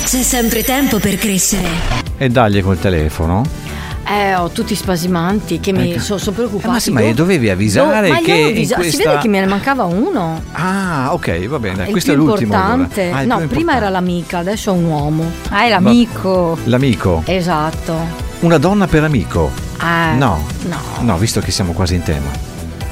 C'è 0.03 0.21
sempre 0.21 0.63
tempo 0.63 0.99
per 0.99 1.17
crescere. 1.17 1.67
E 2.17 2.29
dagli 2.29 2.61
col 2.61 2.77
telefono. 2.79 3.43
Eh, 4.07 4.35
ho 4.35 4.49
tutti 4.49 4.75
spasimanti 4.75 5.59
che 5.59 5.71
mi 5.73 5.91
Ecco. 5.93 5.99
sono 6.01 6.19
so 6.19 6.29
Eh, 6.29 6.33
preoccupati. 6.33 6.67
ma 6.71 6.79
sì, 6.79 6.91
ma 6.91 7.01
dovevi 7.11 7.49
avvisare 7.49 8.07
No, 8.09 8.13
ma 8.13 8.19
che 8.21 8.43
avvisa- 8.43 8.75
questa... 8.75 8.97
Si 9.01 9.03
vede 9.07 9.17
che 9.19 9.27
me 9.27 9.39
ne 9.39 9.47
mancava 9.47 9.85
uno. 9.85 10.41
Ah, 10.51 11.09
ok, 11.13 11.47
va 11.47 11.57
bene. 11.59 11.85
il 11.85 11.91
Questo 11.91 12.13
più 12.13 12.21
è 12.21 12.23
l'ultimo. 12.25 12.53
allora. 12.53 12.73
importante. 12.73 13.11
Ah, 13.11 13.21
il 13.21 13.27
no, 13.27 13.37
più 13.39 13.47
prima 13.47 13.75
era 13.75 13.85
importante. 13.87 14.07
l'amica, 14.13 14.37
adesso 14.37 14.69
è 14.69 14.73
un 14.77 14.83
uomo. 14.85 15.31
Ah, 15.49 15.63
è 15.65 15.69
l'amico. 15.69 16.57
L'amico. 16.65 17.23
Esatto. 17.25 17.95
Una 18.41 18.57
donna 18.59 18.85
per 18.87 19.03
amico. 19.03 19.51
Eh, 19.81 20.15
No. 20.17 20.45
No. 20.67 20.77
No, 21.01 21.17
visto 21.17 21.39
che 21.41 21.49
siamo 21.49 21.71
quasi 21.73 21.95
in 21.95 22.03
tema. 22.03 22.44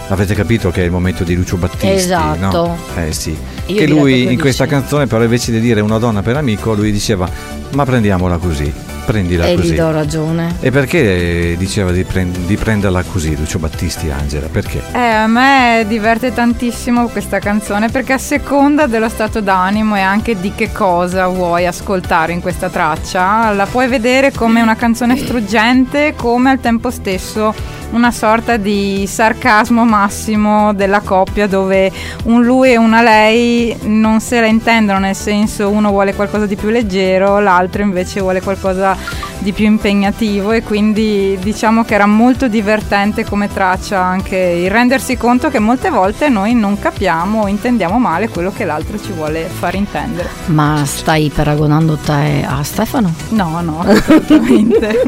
Avete 0.09 0.35
capito 0.35 0.69
che 0.69 0.81
è 0.81 0.85
il 0.85 0.91
momento 0.91 1.23
di 1.23 1.33
Lucio 1.33 1.57
Battisti, 1.57 1.87
Esatto. 1.87 2.57
no? 2.57 2.77
Eh 2.95 3.11
sì. 3.13 3.35
Io 3.67 3.75
che 3.77 3.87
lui 3.87 4.31
in 4.31 4.37
questa 4.39 4.65
canzone 4.65 5.07
però 5.07 5.23
invece 5.23 5.51
di 5.51 5.59
dire 5.59 5.79
una 5.81 5.97
donna 5.97 6.21
per 6.21 6.35
amico, 6.35 6.73
lui 6.73 6.91
diceva 6.91 7.27
"Ma 7.71 7.85
prendiamola 7.85 8.37
così, 8.37 8.71
prendila 9.05 9.45
E 9.45 9.55
così". 9.55 9.73
gli 9.73 9.75
do 9.75 9.91
ragione. 9.91 10.55
E 10.59 10.71
perché 10.71 11.55
diceva 11.57 11.91
di, 11.91 12.03
prend- 12.03 12.37
di 12.37 12.55
prenderla 12.57 13.03
così 13.03 13.35
Lucio 13.35 13.59
Battisti, 13.59 14.09
Angela? 14.09 14.47
Perché? 14.47 14.81
Eh, 14.93 14.97
a 14.99 15.27
me 15.27 15.85
diverte 15.87 16.33
tantissimo 16.33 17.07
questa 17.07 17.39
canzone 17.39 17.89
perché 17.89 18.13
a 18.13 18.17
seconda 18.17 18.85
dello 18.87 19.09
stato 19.09 19.41
d'animo 19.41 19.95
e 19.95 20.01
anche 20.01 20.39
di 20.39 20.53
che 20.55 20.71
cosa 20.71 21.27
vuoi 21.27 21.65
ascoltare 21.65 22.31
in 22.33 22.41
questa 22.41 22.69
traccia, 22.69 23.51
la 23.51 23.65
puoi 23.65 23.87
vedere 23.87 24.31
come 24.31 24.61
una 24.61 24.75
canzone 24.75 25.17
struggente, 25.17 26.13
come 26.15 26.49
al 26.51 26.59
tempo 26.59 26.89
stesso 26.89 27.53
una 27.91 28.09
sorta 28.11 28.57
di 28.57 29.05
sarcasmo 29.07 29.85
massimo 29.85 30.73
della 30.73 31.01
coppia 31.01 31.45
dove 31.45 31.91
un 32.23 32.43
lui 32.43 32.71
e 32.71 32.77
una 32.77 33.03
lei 33.03 33.75
non 33.83 34.19
se 34.19 34.39
la 34.39 34.47
intendono, 34.47 34.97
nel 34.97 35.15
senso 35.15 35.69
uno 35.69 35.89
vuole 35.91 36.15
qualcosa 36.15 36.47
di 36.47 36.55
più 36.55 36.69
leggero, 36.69 37.39
l'altro 37.39 37.83
invece 37.83 38.19
vuole 38.19 38.41
qualcosa 38.41 38.92
di 39.39 39.51
più 39.51 39.65
impegnativo 39.65 40.51
e 40.51 40.63
quindi 40.63 41.37
diciamo 41.41 41.83
che 41.83 41.93
era 41.95 42.05
molto 42.05 42.47
divertente 42.47 43.25
come 43.25 43.51
traccia 43.51 44.01
anche 44.01 44.37
il 44.37 44.69
rendersi 44.71 45.17
conto 45.17 45.49
che 45.49 45.59
molte 45.59 45.89
volte 45.89 46.29
noi 46.29 46.53
non 46.53 46.79
capiamo 46.79 47.41
o 47.43 47.47
intendiamo 47.47 47.99
male 47.99 48.29
quello 48.29 48.51
che 48.51 48.65
l'altro 48.65 48.99
ci 49.01 49.11
vuole 49.11 49.47
far 49.47 49.75
intendere. 49.75 50.29
Ma 50.45 50.83
stai 50.85 51.31
paragonando 51.33 51.97
te 51.97 52.45
a 52.47 52.63
Stefano? 52.63 53.13
No, 53.29 53.59
no, 53.61 53.81
assolutamente. 53.85 55.01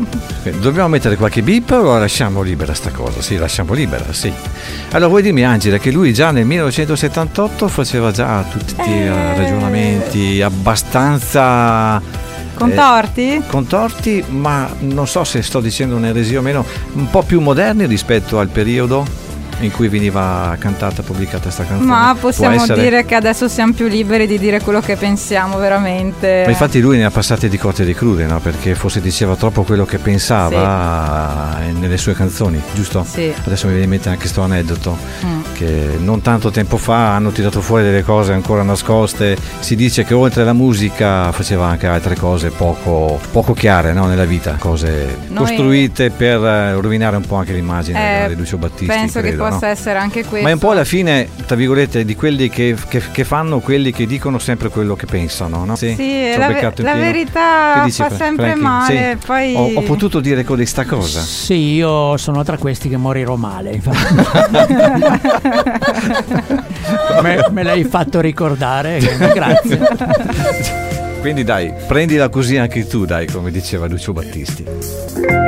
Eh, 0.44 0.52
Dobbiamo 0.60 0.90
mettere 0.90 1.16
qualche 1.16 1.42
beep 1.42 1.72
o 1.72 1.94
la 1.94 2.00
lasciamo 2.00 2.42
libera 2.42 2.74
sta 2.74 2.92
cosa? 2.92 3.22
Sì, 3.22 3.38
lasciamo 3.38 3.74
libera, 3.74 4.12
sì. 4.12 4.32
Allora 4.92 5.10
vuoi 5.10 5.22
dirmi 5.22 5.44
Angela 5.44 5.78
che 5.78 5.92
lui 5.92 6.14
già 6.14 6.32
nel 6.32 6.46
1978 6.46 7.68
faceva 7.68 8.12
già 8.12 8.44
tutti 8.50 8.76
i 8.90 8.94
Eh. 8.94 9.36
ragionamenti 9.38 10.42
abbastanza 10.42 12.02
Contorti? 12.56 13.44
contorti, 13.48 14.24
ma 14.30 14.70
non 14.80 15.08
so 15.08 15.24
se 15.24 15.42
sto 15.42 15.60
dicendo 15.60 15.96
un'eresia 15.96 16.40
o 16.40 16.42
meno, 16.42 16.66
un 16.94 17.10
po' 17.10 17.22
più 17.22 17.42
moderni 17.42 17.86
rispetto 17.86 18.40
al 18.40 18.48
periodo 18.48 19.25
in 19.60 19.72
cui 19.72 19.88
veniva 19.88 20.56
cantata, 20.60 21.02
pubblicata 21.02 21.44
questa 21.44 21.64
canzone. 21.66 21.90
Ma 21.90 22.16
possiamo 22.20 22.56
essere- 22.56 22.82
dire 22.82 23.06
che 23.06 23.16
adesso 23.16 23.48
siamo 23.48 23.74
più 23.74 23.88
liberi 23.88 24.28
di 24.28 24.38
dire 24.38 24.60
quello 24.62 24.82
che 24.82 24.96
pensiamo 24.96 25.58
veramente. 25.58 26.42
Ma 26.46 26.52
infatti 26.52 26.80
lui 26.82 26.98
ne 26.98 27.06
ha 27.06 27.12
passate 27.12 27.48
di 27.50 27.58
cotte 27.58 27.84
e 27.84 27.86
di 27.86 27.94
crude, 27.94 28.26
no? 28.26 28.40
Perché 28.40 28.76
forse 28.76 29.02
diceva 29.02 29.36
troppo 29.36 29.64
quello 29.64 29.86
che 29.86 29.98
pensava 29.98 31.60
eh, 31.62 31.72
nelle 31.72 31.98
sue 31.98 32.14
canzoni, 32.14 32.62
giusto? 32.74 33.06
Sì. 33.10 33.34
Adesso 33.44 33.66
mi 33.66 33.72
viene 33.72 33.86
in 33.86 33.90
mente 33.92 34.10
anche 34.10 34.28
sto 34.28 34.42
aneddoto 34.42 34.98
Mm. 35.26 35.42
che 35.54 35.98
non 36.00 36.22
tanto 36.22 36.52
tempo 36.52 36.78
fa 36.78 37.16
hanno 37.16 37.32
tirato 37.32 37.62
fuori 37.62 37.84
delle 37.84 38.04
cose 38.04 38.34
ancora 38.34 38.64
nascoste. 38.64 39.38
Si 39.60 39.76
dice 39.76 40.04
che 40.04 40.14
oltre 40.14 40.42
alla 40.42 40.54
musica 40.54 41.32
faceva 41.32 41.68
anche 41.68 41.88
altre 41.88 42.16
cose 42.16 42.50
poco, 42.50 43.20
poco 43.32 43.54
chiare 43.54 43.94
no? 43.94 44.06
nella 44.08 44.26
vita, 44.26 44.56
cose 44.60 45.18
Noi- 45.28 45.38
costruite 45.46 46.10
per 46.12 46.44
eh, 46.44 46.74
rovinare 46.74 47.16
un 47.16 47.26
po' 47.26 47.36
anche 47.36 47.54
l'immagine 47.54 48.26
Eh, 48.26 48.28
di 48.30 48.36
Lucio 48.36 48.58
Battisti. 48.58 48.86
Penso 48.86 49.20
che 49.22 49.28
credo, 49.30 49.44
possa 49.50 49.66
no? 49.68 49.72
essere 49.72 50.00
anche 50.00 50.24
questo. 50.24 50.44
Ma 50.44 50.50
è 50.50 50.54
un 50.54 50.60
po' 50.60 50.72
alla 50.72 50.84
fine, 50.84 51.28
tra 51.46 51.56
virgolette, 51.56 52.06
di 52.06 52.16
quelli 52.16 52.50
che, 52.50 52.76
che- 52.88 53.02
che 53.12 53.24
fanno 53.24 53.60
quelli 53.60 53.92
che 53.92 54.06
dicono 54.06 54.40
sempre 54.40 54.70
quello 54.70 54.96
che 54.96 55.06
pensano, 55.06 55.66
no? 55.66 55.76
Sì, 55.76 55.96
ho 56.34 56.38
la, 56.38 56.48
ve- 56.48 56.74
la 56.78 56.94
verità 56.96 57.82
dici, 57.86 58.02
fa 58.02 58.10
sempre 58.10 58.54
Frankie? 58.56 58.64
male. 58.64 59.18
Sì. 59.20 59.26
Poi 59.26 59.56
Ho, 59.56 59.72
ho 59.76 59.82
potuto 59.82 60.20
dire 60.20 60.44
questa 60.44 60.86
cosa? 60.86 61.22
Sì, 61.22 61.74
io 61.76 62.18
sono 62.18 62.44
tra 62.44 62.58
questi 62.58 62.90
che 62.90 62.98
morirò 62.98 63.36
male. 63.36 63.72
infatti. 63.74 64.14
me, 67.22 67.46
me 67.52 67.64
l'hai 67.64 67.84
fatto 67.84 68.20
ricordare, 68.20 69.00
grazie. 69.34 69.80
Quindi 71.22 71.44
dai, 71.44 71.74
prendila 71.88 72.30
così 72.30 72.58
anche 72.58 72.86
tu, 72.86 73.06
dai, 73.06 73.26
come 73.28 73.52
diceva 73.52 73.88
Lucio 73.88 74.14
Battisti. 74.14 75.45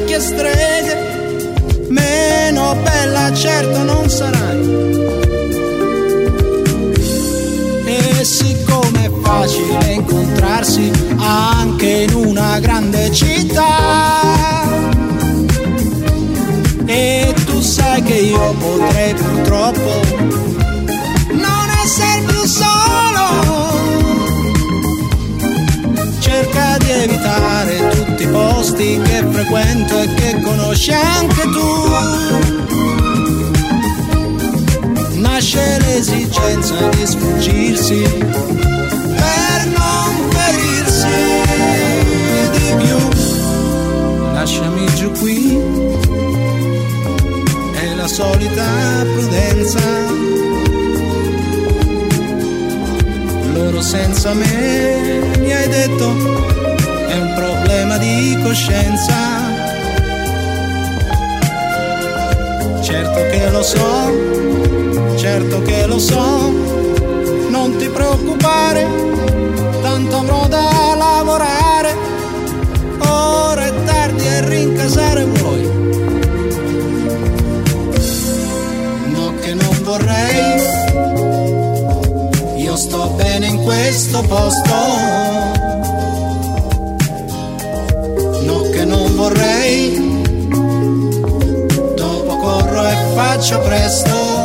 Vecchie 0.00 0.20
streghe, 0.20 1.86
meno 1.88 2.76
bella 2.82 3.32
certo 3.34 3.82
non 3.82 4.08
sarai. 4.08 4.88
E 7.84 8.24
siccome 8.24 9.04
è 9.04 9.10
facile 9.22 9.92
incontrarsi 9.92 10.90
anche 11.18 12.06
in 12.08 12.14
una 12.14 12.58
grande 12.60 13.12
città, 13.12 14.62
e 16.86 17.34
tu 17.44 17.60
sai 17.60 18.02
che 18.02 18.14
io 18.14 18.54
potrei 18.58 19.14
purtroppo 19.14 20.00
non 21.32 21.68
essere 21.84 22.22
più 22.26 22.44
solo 22.44 22.68
cerca 26.18 26.76
di 26.78 26.90
evitare 26.90 27.19
posti 28.60 29.00
che 29.02 29.24
frequento 29.30 29.98
e 30.00 30.14
che 30.14 30.38
conosci 30.42 30.92
anche 30.92 31.42
tu. 31.48 31.68
Nasce 35.18 35.78
l'esigenza 35.78 36.74
di 36.88 37.06
sfuggirsi 37.06 38.02
per 39.16 39.66
non 39.78 40.30
ferirsi 40.34 41.06
di 42.52 42.74
più. 42.84 42.98
Lasciami 44.34 44.94
giù 44.94 45.10
qui, 45.12 45.58
è 47.80 47.94
la 47.94 48.08
solita 48.08 48.66
prudenza. 49.14 49.80
loro 53.52 53.80
senza 53.82 54.32
me 54.32 55.20
mi 55.38 55.52
hai 55.52 55.68
detto 55.68 56.59
un 57.20 57.34
problema 57.34 57.98
di 57.98 58.38
coscienza. 58.42 59.14
Certo 62.80 63.20
che 63.30 63.50
lo 63.50 63.62
so, 63.62 65.16
certo 65.16 65.62
che 65.62 65.86
lo 65.86 65.98
so, 65.98 66.52
non 67.50 67.76
ti 67.76 67.88
preoccupare, 67.88 68.86
tanto 69.82 70.16
avrò 70.16 70.46
da 70.48 70.94
lavorare, 70.96 71.94
ora 72.98 73.66
è 73.66 73.84
tardi 73.84 74.26
e 74.26 74.48
rincasare 74.48 75.24
vuoi. 75.24 75.68
No 79.12 79.34
che 79.40 79.54
non 79.54 79.82
vorrei, 79.82 80.62
io 82.56 82.76
sto 82.76 83.12
bene 83.16 83.46
in 83.46 83.62
questo 83.62 84.22
posto. 84.22 85.59
Dopo 91.96 92.36
corro 92.36 92.86
e 92.86 92.96
faccio 93.14 93.58
presto. 93.60 94.39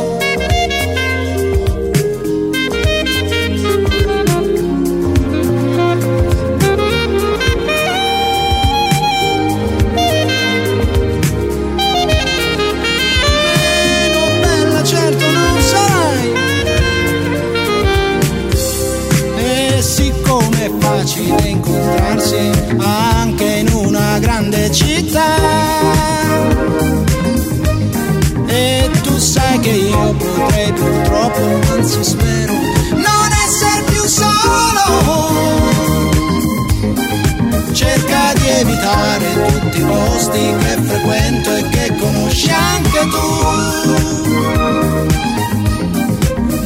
Posti 40.25 40.55
che 40.57 40.81
frequento 40.81 41.55
e 41.55 41.69
che 41.69 41.95
conosci 41.99 42.49
anche 42.49 42.99
tu. 43.09 43.27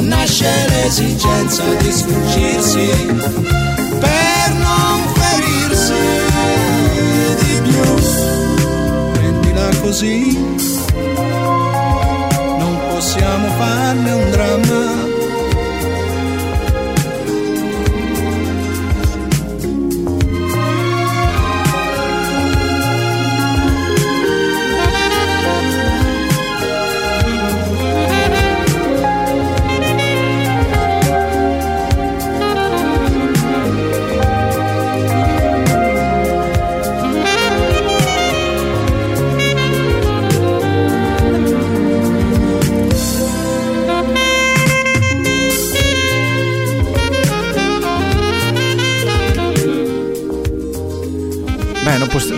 Nasce 0.03 0.67
l'esigenza 0.69 1.63
di 1.79 1.91
sfuggirsi 1.91 2.89
per 3.99 4.53
non 4.53 5.13
ferirsi 5.13 5.93
di 7.39 7.61
più. 7.69 7.83
Prendila 9.11 9.69
così, 9.81 10.37
non 12.57 12.79
possiamo 12.89 13.47
farne 13.57 14.11
un 14.11 14.31
dramma. 14.31 14.98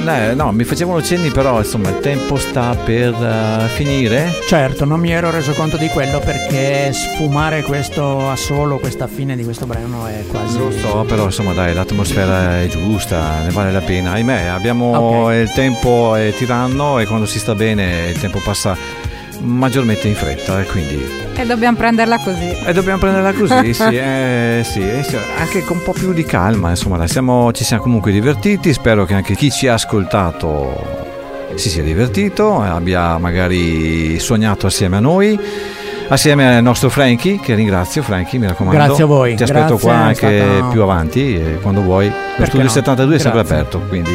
Eh, 0.07 0.33
no, 0.33 0.51
mi 0.51 0.63
facevano 0.63 1.01
cenni, 1.01 1.29
però 1.29 1.57
insomma 1.59 1.89
il 1.89 1.99
tempo 1.99 2.37
sta 2.37 2.75
per 2.83 3.13
eh, 3.13 3.67
finire. 3.69 4.31
Certo, 4.47 4.85
non 4.85 4.99
mi 4.99 5.11
ero 5.11 5.29
reso 5.31 5.51
conto 5.53 5.77
di 5.77 5.87
quello 5.89 6.19
perché 6.19 6.91
sfumare 6.93 7.61
questo 7.63 8.29
assolo, 8.29 8.77
questa 8.79 9.07
fine 9.07 9.35
di 9.35 9.43
questo 9.43 9.65
brano 9.65 10.05
è 10.07 10.23
quasi... 10.27 10.57
Lo 10.57 10.71
so, 10.71 11.03
però 11.07 11.25
insomma 11.25 11.53
dai, 11.53 11.73
l'atmosfera 11.73 12.61
è 12.61 12.67
giusta, 12.67 13.41
ne 13.43 13.51
vale 13.51 13.71
la 13.71 13.81
pena. 13.81 14.11
Ahimè, 14.13 14.45
abbiamo 14.45 15.25
Ok. 15.25 15.33
il 15.33 15.51
tempo 15.53 16.15
è 16.15 16.33
tiranno 16.35 16.99
e 16.99 17.05
quando 17.05 17.25
si 17.25 17.39
sta 17.39 17.55
bene 17.55 18.09
il 18.09 18.19
tempo 18.19 18.39
passa 18.43 18.75
maggiormente 19.41 20.07
in 20.07 20.15
fretta 20.15 20.61
e 20.61 20.65
quindi 20.65 21.03
E 21.35 21.45
dobbiamo 21.45 21.77
prenderla 21.77 22.17
così. 22.19 22.55
e 22.65 22.73
dobbiamo 22.73 22.99
prenderla 22.99 23.33
così, 23.33 23.73
sì, 23.73 23.83
eh, 23.97 24.61
sì, 24.63 24.79
eh, 24.81 25.03
sì, 25.03 25.17
anche 25.37 25.63
con 25.63 25.77
un 25.77 25.83
po' 25.83 25.93
più 25.93 26.13
di 26.13 26.23
calma, 26.23 26.69
insomma, 26.69 27.05
siamo- 27.07 27.51
ci 27.51 27.63
siamo 27.63 27.81
comunque 27.83 28.11
divertiti, 28.11 28.71
spero 28.73 29.05
che 29.05 29.13
anche 29.13 29.35
chi 29.35 29.49
ci 29.51 29.67
ha 29.67 29.73
ascoltato 29.73 30.99
si 31.55 31.69
sia 31.69 31.83
divertito, 31.83 32.61
abbia 32.61 33.17
magari 33.17 34.19
sognato 34.19 34.67
assieme 34.67 34.97
a 34.97 34.99
noi. 35.01 35.39
Assieme 36.07 36.57
al 36.57 36.61
nostro 36.63 36.89
Frankie, 36.89 37.39
che 37.39 37.55
ringrazio, 37.55 38.03
Frankie, 38.03 38.37
mi 38.37 38.45
raccomando. 38.45 38.77
Grazie 38.83 39.03
a 39.03 39.07
voi, 39.07 39.33
Ti 39.35 39.43
aspetto 39.43 39.65
grazie, 39.77 39.87
qua 39.87 39.95
anche 39.95 40.41
stata- 40.45 40.67
più 40.69 40.81
avanti, 40.81 41.35
eh, 41.35 41.57
quando 41.61 41.81
vuoi. 41.81 42.07
Lo 42.07 42.13
Perché 42.35 42.45
studio 42.47 42.63
no? 42.65 42.69
72 42.69 43.15
è 43.15 43.19
sempre 43.19 43.39
Grazie. 43.43 43.55
aperto, 43.55 43.79
quindi 43.87 44.11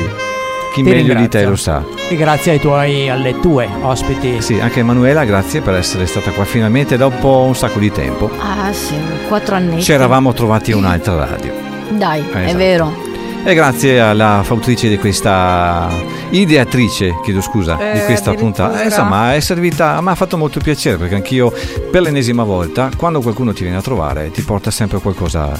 chi 0.76 0.82
Ti 0.82 0.90
meglio 0.90 1.14
di 1.14 1.26
te 1.28 1.38
ringrazio. 1.42 1.48
lo 1.48 1.56
sa. 1.56 1.82
E 2.10 2.16
grazie 2.16 2.52
ai 2.52 2.60
tuoi, 2.60 3.08
alle 3.08 3.40
tue 3.40 3.66
ospiti. 3.80 4.42
Sì, 4.42 4.60
anche 4.60 4.80
Emanuela, 4.80 5.24
grazie 5.24 5.62
per 5.62 5.74
essere 5.74 6.04
stata 6.04 6.30
qua 6.32 6.44
finalmente 6.44 6.98
dopo 6.98 7.44
un 7.46 7.56
sacco 7.56 7.78
di 7.78 7.90
tempo. 7.90 8.30
Ah 8.38 8.70
sì, 8.74 8.94
quattro 9.26 9.54
anni. 9.54 9.80
Ci 9.82 9.92
eravamo 9.92 10.34
trovati 10.34 10.72
a 10.72 10.76
un'altra 10.76 11.24
radio. 11.24 11.52
Dai, 11.92 12.22
è 12.30 12.36
esatto. 12.40 12.56
vero. 12.58 13.04
E 13.42 13.54
grazie 13.54 14.00
alla 14.00 14.42
fautrice 14.44 14.88
di 14.90 14.98
questa 14.98 15.88
ideatrice, 16.30 17.14
chiedo 17.22 17.40
scusa, 17.40 17.76
di 17.76 17.82
Eh, 18.00 18.04
questa 18.04 18.30
addirittura. 18.32 18.66
puntata. 18.66 18.82
Eh, 18.82 18.84
insomma, 18.86 19.34
è 19.34 19.40
servita, 19.40 19.98
mi 20.02 20.08
ha 20.10 20.14
fatto 20.14 20.36
molto 20.36 20.60
piacere 20.60 20.98
perché 20.98 21.14
anch'io 21.14 21.50
per 21.90 22.02
l'ennesima 22.02 22.42
volta, 22.42 22.90
quando 22.98 23.20
qualcuno 23.22 23.54
ti 23.54 23.62
viene 23.62 23.78
a 23.78 23.82
trovare, 23.82 24.30
ti 24.30 24.42
porta 24.42 24.70
sempre 24.70 24.98
qualcosa 24.98 25.58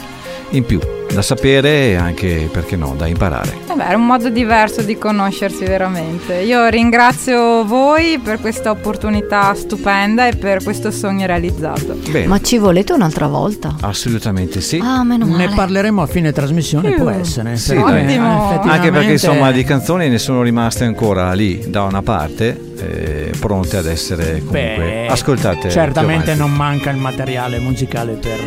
in 0.51 0.64
più 0.67 0.79
da 1.13 1.23
sapere 1.23 1.91
e 1.91 1.95
anche, 1.95 2.49
perché 2.53 2.77
no, 2.77 2.95
da 2.97 3.07
imparare. 3.07 3.57
Vabbè, 3.67 3.85
era 3.89 3.97
un 3.97 4.07
modo 4.07 4.29
diverso 4.29 4.83
di 4.83 4.99
conoscersi 4.99 5.65
veramente. 5.65 6.35
Io 6.41 6.67
ringrazio 6.69 7.65
voi 7.65 8.19
per 8.19 8.41
questa 8.41 8.71
opportunità 8.71 9.55
stupenda 9.55 10.27
e 10.27 10.37
per 10.37 10.63
questo 10.63 10.91
sogno 10.91 11.27
realizzato. 11.27 11.99
Bene, 12.11 12.27
Ma 12.27 12.41
ci 12.41 12.59
volete 12.59 12.93
un'altra 12.93 13.27
volta? 13.27 13.75
assolutamente 13.81 14.61
sì. 14.61 14.81
Ah, 14.83 15.03
meno 15.05 15.27
male. 15.27 15.47
Ne 15.47 15.55
parleremo 15.55 16.03
a 16.03 16.07
fine 16.07 16.33
trasmissione, 16.33 16.93
può 16.93 17.11
essere. 17.11 17.57
Sì. 17.57 17.77
Ottimo. 17.77 18.61
Anche 18.63 18.91
perché 18.91 19.13
insomma 19.13 19.51
di 19.53 19.65
canzoni 19.65 20.09
ne 20.09 20.19
sono 20.19 20.43
rimaste 20.43 20.85
ancora 20.85 21.33
lì 21.33 21.65
da 21.69 21.83
una 21.85 22.03
parte, 22.03 22.59
eh, 22.79 23.33
pronte 23.39 23.77
ad 23.79 23.87
essere 23.87 24.39
comunque 24.45 24.77
Beh, 24.77 25.07
ascoltate. 25.09 25.71
Certamente 25.71 26.35
non 26.35 26.53
manca 26.53 26.91
il 26.91 26.97
materiale 26.99 27.59
musicale 27.59 28.13
per, 28.13 28.39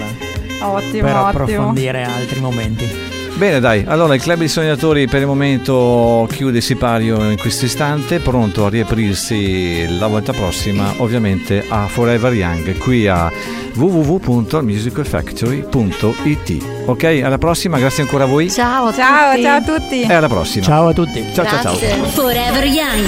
Ottimo, 0.60 1.08
per 1.08 1.16
ottimo. 1.16 1.26
approfondire 1.28 2.04
altri 2.04 2.40
momenti. 2.40 2.88
Bene 3.36 3.60
dai, 3.62 3.86
allora 3.88 4.16
il 4.16 4.22
Club 4.22 4.40
dei 4.40 4.50
Sognatori 4.50 5.08
per 5.08 5.22
il 5.22 5.28
momento 5.28 6.28
chiude 6.30 6.58
il 6.58 6.64
sipario 6.64 7.24
in 7.30 7.38
questo 7.38 7.64
istante, 7.66 8.20
pronto 8.20 8.66
a 8.66 8.70
riaprirsi 8.70 9.98
la 9.98 10.08
volta 10.08 10.34
prossima 10.34 10.94
ovviamente 10.98 11.64
a 11.70 11.88
Forever 11.88 12.34
Young 12.34 12.78
qui 12.78 13.08
a 13.08 13.32
www.musicalfactory.it 13.76 16.66
Ok, 16.86 17.04
alla 17.24 17.38
prossima, 17.38 17.78
grazie 17.78 18.04
ancora 18.04 18.26
a 18.26 18.28
voi 18.28 18.50
Ciao 18.50 18.88
a 18.88 18.94
Ciao, 18.94 19.30
tutti. 19.32 19.44
ciao 19.44 19.56
a 19.56 19.62
tutti. 19.62 20.02
e 20.02 20.14
alla 20.14 20.28
prossima. 20.28 20.66
Ciao 20.66 20.88
a 20.88 20.94
tutti. 20.94 21.24
ciao 21.34 21.46
ciao 21.46 21.62
ciao. 21.62 21.76
Forever 22.10 22.66
Young. 22.66 23.08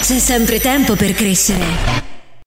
C'è 0.00 0.18
sempre 0.18 0.58
tempo 0.58 0.96
per 0.96 1.12
crescere. 1.12 2.05